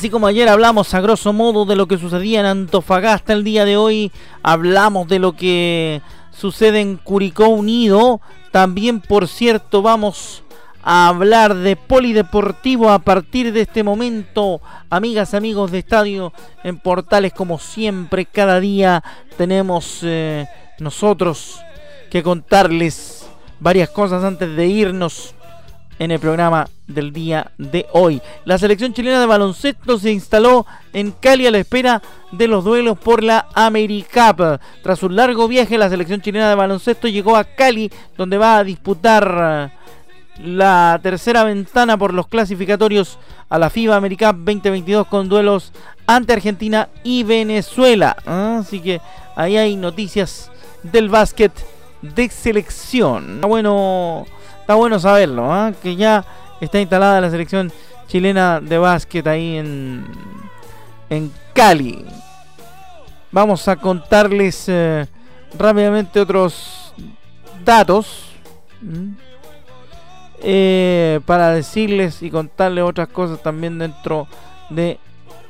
Así 0.03 0.11
como 0.11 0.27
ayer 0.27 0.49
hablamos 0.49 0.95
a 0.95 1.01
grosso 1.01 1.33
modo 1.33 1.65
de 1.65 1.77
lo 1.77 1.87
que 1.87 1.97
sucedía 1.97 2.41
en 2.41 2.47
Antofagasta, 2.47 3.33
el 3.35 3.45
día 3.45 3.65
de 3.65 3.77
hoy 3.77 4.11
hablamos 4.43 5.07
de 5.07 5.21
lo 5.21 5.37
que 5.37 6.03
sucede 6.33 6.81
en 6.81 6.97
Curicó 6.97 7.47
Unido. 7.47 8.21
También, 8.51 9.01
por 9.01 9.29
cierto, 9.29 9.81
vamos 9.81 10.43
a 10.83 11.07
hablar 11.07 11.55
de 11.55 11.77
polideportivo 11.77 12.91
a 12.91 12.99
partir 12.99 13.53
de 13.53 13.61
este 13.61 13.85
momento. 13.85 14.61
Amigas, 14.91 15.35
amigos 15.35 15.71
de 15.71 15.79
estadio 15.79 16.33
en 16.65 16.81
portales, 16.81 17.33
como 17.33 17.61
siempre, 17.61 18.27
cada 18.27 18.59
día 18.59 19.05
tenemos 19.37 20.01
eh, 20.03 20.49
nosotros 20.81 21.61
que 22.11 22.25
contarles 22.25 23.25
varias 23.61 23.91
cosas 23.91 24.25
antes 24.25 24.57
de 24.57 24.67
irnos 24.67 25.37
en 25.99 26.11
el 26.11 26.19
programa 26.19 26.69
del 26.87 27.13
día 27.13 27.53
de 27.59 27.87
hoy. 27.93 28.21
La 28.45 28.59
selección 28.59 28.93
chilena 28.93 29.21
de 29.21 29.27
baloncesto 29.27 29.99
se 29.99 30.13
instaló 30.13 30.67
en 30.93 31.13
Cali 31.13 31.47
a 31.47 31.51
la 31.51 31.59
espera 31.59 32.03
de 32.31 32.49
los 32.49 32.65
duelos 32.65 32.99
por 32.99 33.23
la 33.23 33.47
AmeriCup. 33.55 34.61
Tras 34.83 35.03
un 35.03 35.17
largo 35.17 35.49
viaje, 35.49 35.79
la 35.79 35.91
selección 35.91 36.21
chilena 36.21 36.49
de 36.49 36.55
baloncesto 36.55 37.09
llegó 37.09 37.37
a 37.37 37.45
Cali, 37.45 37.91
donde 38.17 38.39
va 38.39 38.59
a 38.59 38.65
disputar 38.65 39.73
la 40.43 40.99
tercera 41.03 41.45
ventana 41.45 41.97
por 41.97 42.15
los 42.15 42.27
clasificatorios 42.27 43.19
a 43.49 43.59
la 43.59 43.71
FIBA 43.71 43.97
AmeriCup 43.97 44.37
2022 44.37 45.07
con 45.07 45.29
duelos 45.29 45.73
ante 46.07 46.33
Argentina 46.33 46.89
y 47.05 47.23
Venezuela. 47.23 48.17
Así 48.25 48.81
que 48.81 49.01
ahí 49.37 49.57
hay 49.57 49.77
noticias 49.77 50.51
del 50.83 51.09
básquet 51.09 51.53
de 52.01 52.29
selección. 52.29 53.41
Bueno 53.43 54.27
Está 54.63 54.77
bueno 54.77 54.99
saberlo, 55.01 55.53
¿ah? 55.53 55.73
que 55.83 55.97
ya 55.97 56.25
está 56.61 56.81
instalada 56.81 57.21
la 57.21 57.31
selección 57.31 57.73
chilena 58.07 58.61
de 58.61 58.79
básquet 58.79 59.27
ahí 59.27 59.57
en, 59.57 60.07
en 61.11 61.33
Cali. 61.53 62.07
Vamos 63.33 63.67
a 63.67 63.75
contarles 63.75 64.65
eh, 64.69 65.05
rápidamente 65.59 66.21
otros 66.21 66.95
datos. 67.65 68.31
Eh, 70.45 71.21
para 71.27 71.51
decirles 71.51 72.23
y 72.23 72.31
contarles 72.31 72.85
otras 72.85 73.09
cosas 73.09 73.43
también 73.43 73.79
dentro 73.79 74.27
de 74.71 74.99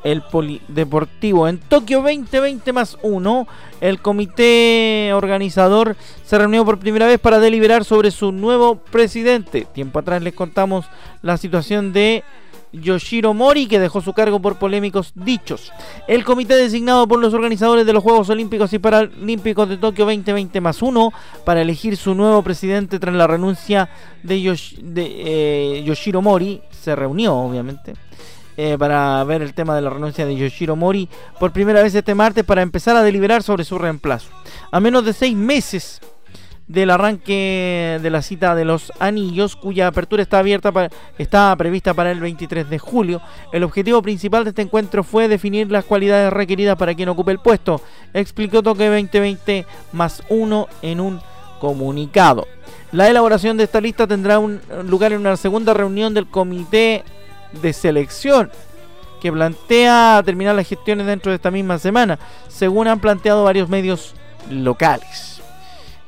el 0.05 0.23
Polideportivo. 0.23 1.49
En 1.49 1.59
Tokio 1.59 2.03
2020 2.03 2.73
más 2.73 2.99
1, 3.03 3.47
el 3.81 4.01
comité 4.01 5.13
organizador 5.15 5.97
se 6.25 6.39
reunió 6.39 6.65
por 6.65 6.79
primera 6.79 7.07
vez 7.07 7.19
para 7.19 7.39
deliberar 7.39 7.85
sobre 7.85 8.11
su 8.11 8.33
nuevo 8.33 8.77
presidente. 8.77 9.67
Tiempo 9.73 9.99
atrás 9.99 10.23
les 10.23 10.35
contamos 10.35 10.87
la 11.23 11.37
situación 11.37 11.93
de 11.93 12.25
Yoshiro 12.73 13.35
Mori, 13.35 13.67
que 13.67 13.79
dejó 13.79 14.01
su 14.01 14.13
cargo 14.13 14.41
por 14.41 14.59
polémicos 14.59 15.13
dichos. 15.15 15.73
El 16.09 16.25
comité 16.25 16.55
designado 16.55 17.07
por 17.07 17.21
los 17.21 17.35
organizadores 17.35 17.87
de 17.87 17.93
los 17.93 18.03
Juegos 18.03 18.31
Olímpicos 18.31 18.73
y 18.73 18.79
Paralímpicos 18.79 19.69
de 19.69 19.77
Tokio 19.77 20.07
2020 20.07 20.61
más 20.61 20.81
1 20.83 21.13
para 21.45 21.61
elegir 21.61 21.97
su 21.97 22.15
nuevo 22.15 22.43
presidente 22.43 22.99
tras 22.99 23.15
la 23.15 23.27
renuncia 23.27 23.91
de, 24.23 24.57
eh, 24.97 25.83
Yoshiro 25.85 26.23
Mori 26.23 26.63
se 26.71 26.97
reunió, 26.97 27.35
obviamente. 27.35 27.95
Eh, 28.57 28.77
para 28.79 29.25
ver 29.25 29.41
el 29.41 29.55
tema 29.55 29.75
de 29.75 29.81
la 29.81 29.89
renuncia 29.89 30.27
de 30.27 30.37
Yoshiro 30.37 30.77
Mori 30.77 31.09
por 31.41 31.53
primera 31.53 31.83
vez 31.83 31.95
este 31.95 32.15
martes 32.15 32.45
para 32.45 32.61
empezar 32.61 32.95
a 32.97 33.03
deliberar 33.03 33.43
sobre 33.43 33.65
su 33.65 33.79
reemplazo. 33.79 34.29
A 34.71 34.79
menos 34.79 35.07
de 35.07 35.15
seis 35.15 35.35
meses 35.35 36.01
del 36.67 36.91
arranque 36.91 37.99
de 38.03 38.11
la 38.11 38.23
cita 38.23 38.55
de 38.55 38.65
los 38.65 38.93
anillos, 38.99 39.57
cuya 39.57 39.87
apertura 39.87 40.23
está 40.23 40.39
abierta 40.39 40.73
está 41.19 41.55
prevista 41.57 41.95
para 41.95 42.11
el 42.11 42.21
23 42.21 42.69
de 42.69 42.79
julio. 42.79 43.23
El 43.53 43.65
objetivo 43.65 44.03
principal 44.03 44.45
de 44.45 44.51
este 44.51 44.63
encuentro 44.63 45.03
fue 45.03 45.29
definir 45.29 45.71
las 45.71 45.85
cualidades 45.85 46.33
requeridas 46.33 46.77
para 46.77 46.95
quien 46.95 47.09
ocupe 47.09 47.33
el 47.33 47.39
puesto, 47.39 47.81
explicó 48.13 48.63
Toque 48.63 48.87
2020 48.87 49.67
más 49.93 50.23
uno 50.29 50.69
en 50.83 51.01
un 51.01 51.21
comunicado. 51.59 52.47
La 52.91 53.09
elaboración 53.09 53.57
de 53.57 53.65
esta 53.65 53.81
lista 53.81 54.07
tendrá 54.07 54.39
un 54.39 54.61
lugar 54.85 55.13
en 55.13 55.21
una 55.21 55.37
segunda 55.37 55.73
reunión 55.73 56.13
del 56.13 56.27
comité 56.27 57.05
de 57.61 57.73
selección 57.73 58.51
que 59.21 59.31
plantea 59.31 60.21
terminar 60.25 60.55
las 60.55 60.69
gestiones 60.69 61.07
dentro 61.07 61.31
de 61.31 61.37
esta 61.37 61.51
misma 61.51 61.79
semana, 61.79 62.19
según 62.49 62.89
han 62.89 62.99
planteado 62.99 63.45
varios 63.45 63.69
medios 63.69 64.15
locales. 64.51 65.41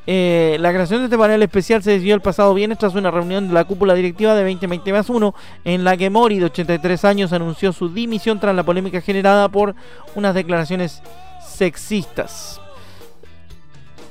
Eh, 0.07 0.57
la 0.61 0.71
creación 0.71 0.99
de 1.01 1.05
este 1.05 1.17
panel 1.17 1.43
especial 1.43 1.83
se 1.83 1.93
decidió 1.93 2.15
el 2.15 2.21
pasado 2.21 2.53
viernes 2.53 2.79
tras 2.79 2.95
una 2.95 3.11
reunión 3.11 3.49
de 3.49 3.55
la 3.55 3.65
cúpula 3.65 3.95
directiva 3.95 4.35
de 4.35 4.43
2020 4.43 4.93
más 4.93 5.09
1, 5.09 5.35
en 5.65 5.85
la 5.85 5.97
que 5.97 6.11
Mori, 6.11 6.41
de 6.41 6.47
83 6.47 7.05
años, 7.05 7.33
anunció 7.33 7.73
su 7.73 7.89
dimisión 7.89 8.41
tras 8.41 8.55
la 8.55 8.65
polémica 8.65 9.01
generada 9.01 9.49
por 9.49 9.75
unas 10.15 10.35
declaraciones 10.35 11.01
sexistas. 11.41 12.61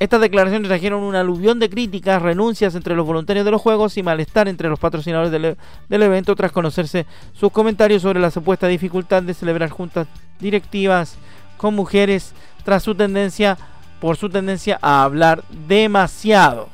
Estas 0.04 0.20
declaraciones 0.20 0.68
trajeron 0.68 1.02
un 1.02 1.16
aluvión 1.16 1.60
de 1.60 1.70
críticas, 1.70 2.22
renuncias 2.22 2.76
entre 2.76 2.94
los 2.94 3.08
voluntarios 3.08 3.46
de 3.46 3.52
los 3.52 3.62
juegos 3.62 3.96
y 3.96 4.04
malestar 4.04 4.50
entre 4.50 4.68
los 4.68 4.78
patrocinadores 4.78 5.32
del, 5.32 5.56
evento 6.04 6.36
tras 6.36 6.52
conocerse 6.52 7.06
sus 7.32 7.54
comentarios 7.54 8.02
sobre 8.02 8.20
la 8.20 8.30
supuesta 8.30 8.68
dificultad 8.68 9.24
de 9.24 9.34
celebrar 9.34 9.70
juntas 9.70 10.08
directivas 10.42 11.16
con 11.56 11.74
mujeres 11.74 12.34
tras 12.66 12.84
su 12.84 12.94
tendencia 12.96 13.58
por 14.02 14.18
su 14.18 14.30
tendencia 14.30 14.78
a 14.82 15.04
hablar 15.04 15.42
demasiado. 15.70 16.68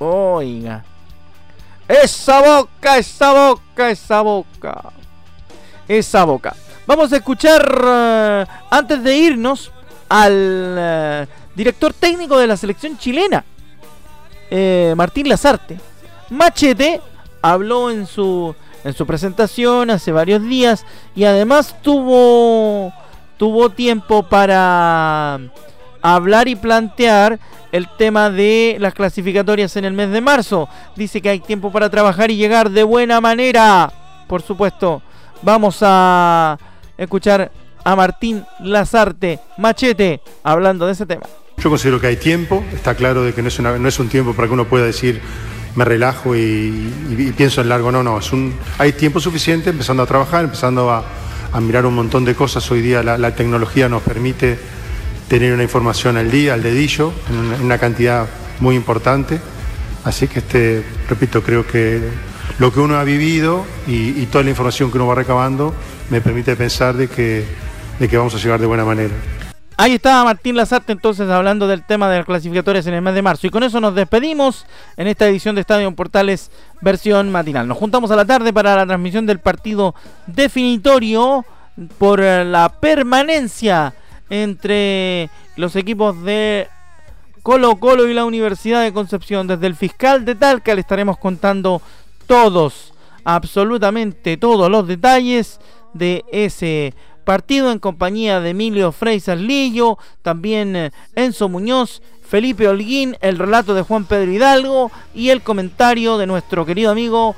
Oiga. 0.00 0.84
Esa 1.86 2.40
boca, 2.40 2.98
esa 2.98 3.32
boca, 3.32 3.90
esa 3.90 4.22
boca. 4.22 4.82
Esa 5.86 6.24
boca. 6.24 6.56
Vamos 6.84 7.12
a 7.12 7.18
escuchar 7.18 7.62
eh, 7.86 8.44
antes 8.72 9.04
de 9.04 9.16
irnos 9.16 9.70
al 10.08 10.74
eh, 10.78 11.26
director 11.56 11.92
técnico 11.94 12.38
de 12.38 12.46
la 12.46 12.56
selección 12.56 12.96
chilena, 12.98 13.44
eh, 14.50 14.94
Martín 14.96 15.28
Lazarte. 15.28 15.80
Machete 16.30 17.00
habló 17.40 17.90
en 17.90 18.06
su, 18.06 18.54
en 18.84 18.92
su 18.92 19.06
presentación 19.06 19.90
hace 19.90 20.12
varios 20.12 20.42
días 20.42 20.84
y 21.14 21.24
además 21.24 21.76
tuvo, 21.82 22.92
tuvo 23.38 23.70
tiempo 23.70 24.22
para 24.24 25.40
hablar 26.02 26.46
y 26.46 26.56
plantear 26.56 27.40
el 27.72 27.88
tema 27.96 28.30
de 28.30 28.76
las 28.78 28.94
clasificatorias 28.94 29.76
en 29.76 29.86
el 29.86 29.92
mes 29.92 30.10
de 30.10 30.20
marzo. 30.20 30.68
Dice 30.94 31.20
que 31.20 31.30
hay 31.30 31.40
tiempo 31.40 31.72
para 31.72 31.90
trabajar 31.90 32.30
y 32.30 32.36
llegar 32.36 32.70
de 32.70 32.82
buena 32.82 33.20
manera. 33.20 33.90
Por 34.26 34.42
supuesto, 34.42 35.02
vamos 35.42 35.78
a 35.80 36.58
escuchar 36.98 37.50
a 37.84 37.94
Martín 37.94 38.44
Lazarte 38.60 39.38
Machete 39.58 40.20
hablando 40.42 40.86
de 40.86 40.92
ese 40.92 41.06
tema. 41.06 41.26
Yo 41.58 41.70
considero 41.70 42.00
que 42.00 42.08
hay 42.08 42.16
tiempo, 42.16 42.64
está 42.74 42.94
claro 42.94 43.22
de 43.22 43.32
que 43.32 43.42
no 43.42 43.48
es, 43.48 43.60
no 43.60 43.88
es 43.88 43.98
un 43.98 44.08
tiempo 44.08 44.34
para 44.34 44.48
que 44.48 44.54
uno 44.54 44.66
pueda 44.66 44.84
decir 44.84 45.20
me 45.76 45.84
relajo 45.84 46.34
y, 46.34 47.32
pienso 47.36 47.60
en 47.60 47.68
largo, 47.68 47.92
no, 47.92 48.02
no, 48.02 48.18
hay 48.78 48.92
tiempo 48.92 49.20
suficiente 49.20 49.70
empezando 49.70 50.02
a 50.02 50.06
trabajar, 50.06 50.44
empezando 50.44 50.90
a, 50.90 51.04
mirar 51.60 51.86
un 51.86 51.94
montón 51.94 52.24
de 52.26 52.34
cosas. 52.34 52.70
Hoy 52.70 52.82
día 52.82 53.02
la, 53.02 53.34
tecnología 53.34 53.88
nos 53.88 54.02
permite 54.02 54.58
tener 55.28 55.54
una 55.54 55.62
información 55.62 56.18
al 56.18 56.30
día, 56.30 56.54
al 56.54 56.62
dedillo, 56.62 57.12
en 57.30 57.64
una, 57.64 57.78
cantidad 57.78 58.26
muy 58.60 58.74
importante. 58.74 59.38
Así 60.04 60.28
que, 60.28 60.40
este, 60.40 60.84
repito, 61.08 61.42
creo 61.42 61.66
que 61.66 62.00
lo 62.58 62.72
que 62.72 62.80
uno 62.80 62.96
ha 62.96 63.04
vivido 63.04 63.64
y, 63.86 64.26
toda 64.26 64.44
la 64.44 64.50
información 64.50 64.90
que 64.90 64.96
uno 64.96 65.06
va 65.06 65.14
recabando 65.14 65.74
me 66.10 66.20
permite 66.20 66.56
pensar 66.56 66.94
de 66.96 67.08
que, 67.08 67.44
de 67.98 68.08
que 68.08 68.16
vamos 68.16 68.34
a 68.34 68.38
llegar 68.38 68.60
de 68.60 68.66
buena 68.66 68.84
manera. 68.84 69.14
Ahí 69.78 69.92
estaba 69.92 70.24
Martín 70.24 70.56
Lazarte 70.56 70.92
entonces 70.92 71.28
hablando 71.28 71.68
del 71.68 71.84
tema 71.84 72.08
de 72.08 72.16
las 72.16 72.26
clasificatorias 72.26 72.86
en 72.86 72.94
el 72.94 73.02
mes 73.02 73.14
de 73.14 73.20
marzo. 73.20 73.46
Y 73.46 73.50
con 73.50 73.62
eso 73.62 73.78
nos 73.78 73.94
despedimos 73.94 74.64
en 74.96 75.06
esta 75.06 75.28
edición 75.28 75.54
de 75.54 75.60
Estadio 75.60 75.94
Portales 75.94 76.50
versión 76.80 77.30
matinal. 77.30 77.68
Nos 77.68 77.76
juntamos 77.76 78.10
a 78.10 78.16
la 78.16 78.24
tarde 78.24 78.54
para 78.54 78.74
la 78.74 78.86
transmisión 78.86 79.26
del 79.26 79.38
partido 79.38 79.94
definitorio 80.26 81.44
por 81.98 82.22
eh, 82.22 82.42
la 82.46 82.70
permanencia 82.70 83.92
entre 84.30 85.28
los 85.56 85.76
equipos 85.76 86.22
de 86.22 86.68
Colo 87.42 87.76
Colo 87.76 88.08
y 88.08 88.14
la 88.14 88.24
Universidad 88.24 88.82
de 88.82 88.94
Concepción. 88.94 89.46
Desde 89.46 89.66
el 89.66 89.74
fiscal 89.74 90.24
de 90.24 90.36
Talca 90.36 90.74
le 90.74 90.80
estaremos 90.80 91.18
contando 91.18 91.82
todos, 92.26 92.94
absolutamente 93.24 94.38
todos 94.38 94.70
los 94.70 94.88
detalles 94.88 95.60
de 95.92 96.24
ese 96.32 96.94
partido 96.94 97.15
en 97.48 97.78
compañía 97.78 98.40
de 98.40 98.50
Emilio 98.50 98.92
Freisas 98.92 99.38
Lillo, 99.38 99.98
también 100.22 100.76
eh, 100.76 100.92
Enzo 101.14 101.48
Muñoz, 101.48 102.00
Felipe 102.22 102.68
Holguín, 102.68 103.16
el 103.20 103.38
relato 103.38 103.74
de 103.74 103.82
Juan 103.82 104.04
Pedro 104.04 104.30
Hidalgo 104.30 104.90
y 105.14 105.30
el 105.30 105.42
comentario 105.42 106.18
de 106.18 106.26
nuestro 106.26 106.64
querido 106.64 106.90
amigo 106.90 107.34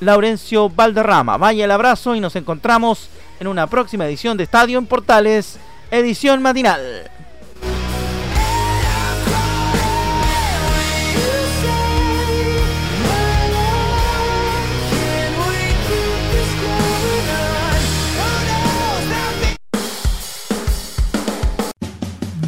Laurencio 0.00 0.68
Valderrama. 0.68 1.36
Vaya 1.36 1.64
el 1.64 1.70
abrazo 1.70 2.14
y 2.14 2.20
nos 2.20 2.36
encontramos 2.36 3.08
en 3.40 3.48
una 3.48 3.66
próxima 3.66 4.06
edición 4.06 4.36
de 4.36 4.44
Estadio 4.44 4.78
en 4.78 4.86
Portales, 4.86 5.58
edición 5.90 6.42
matinal. 6.42 7.10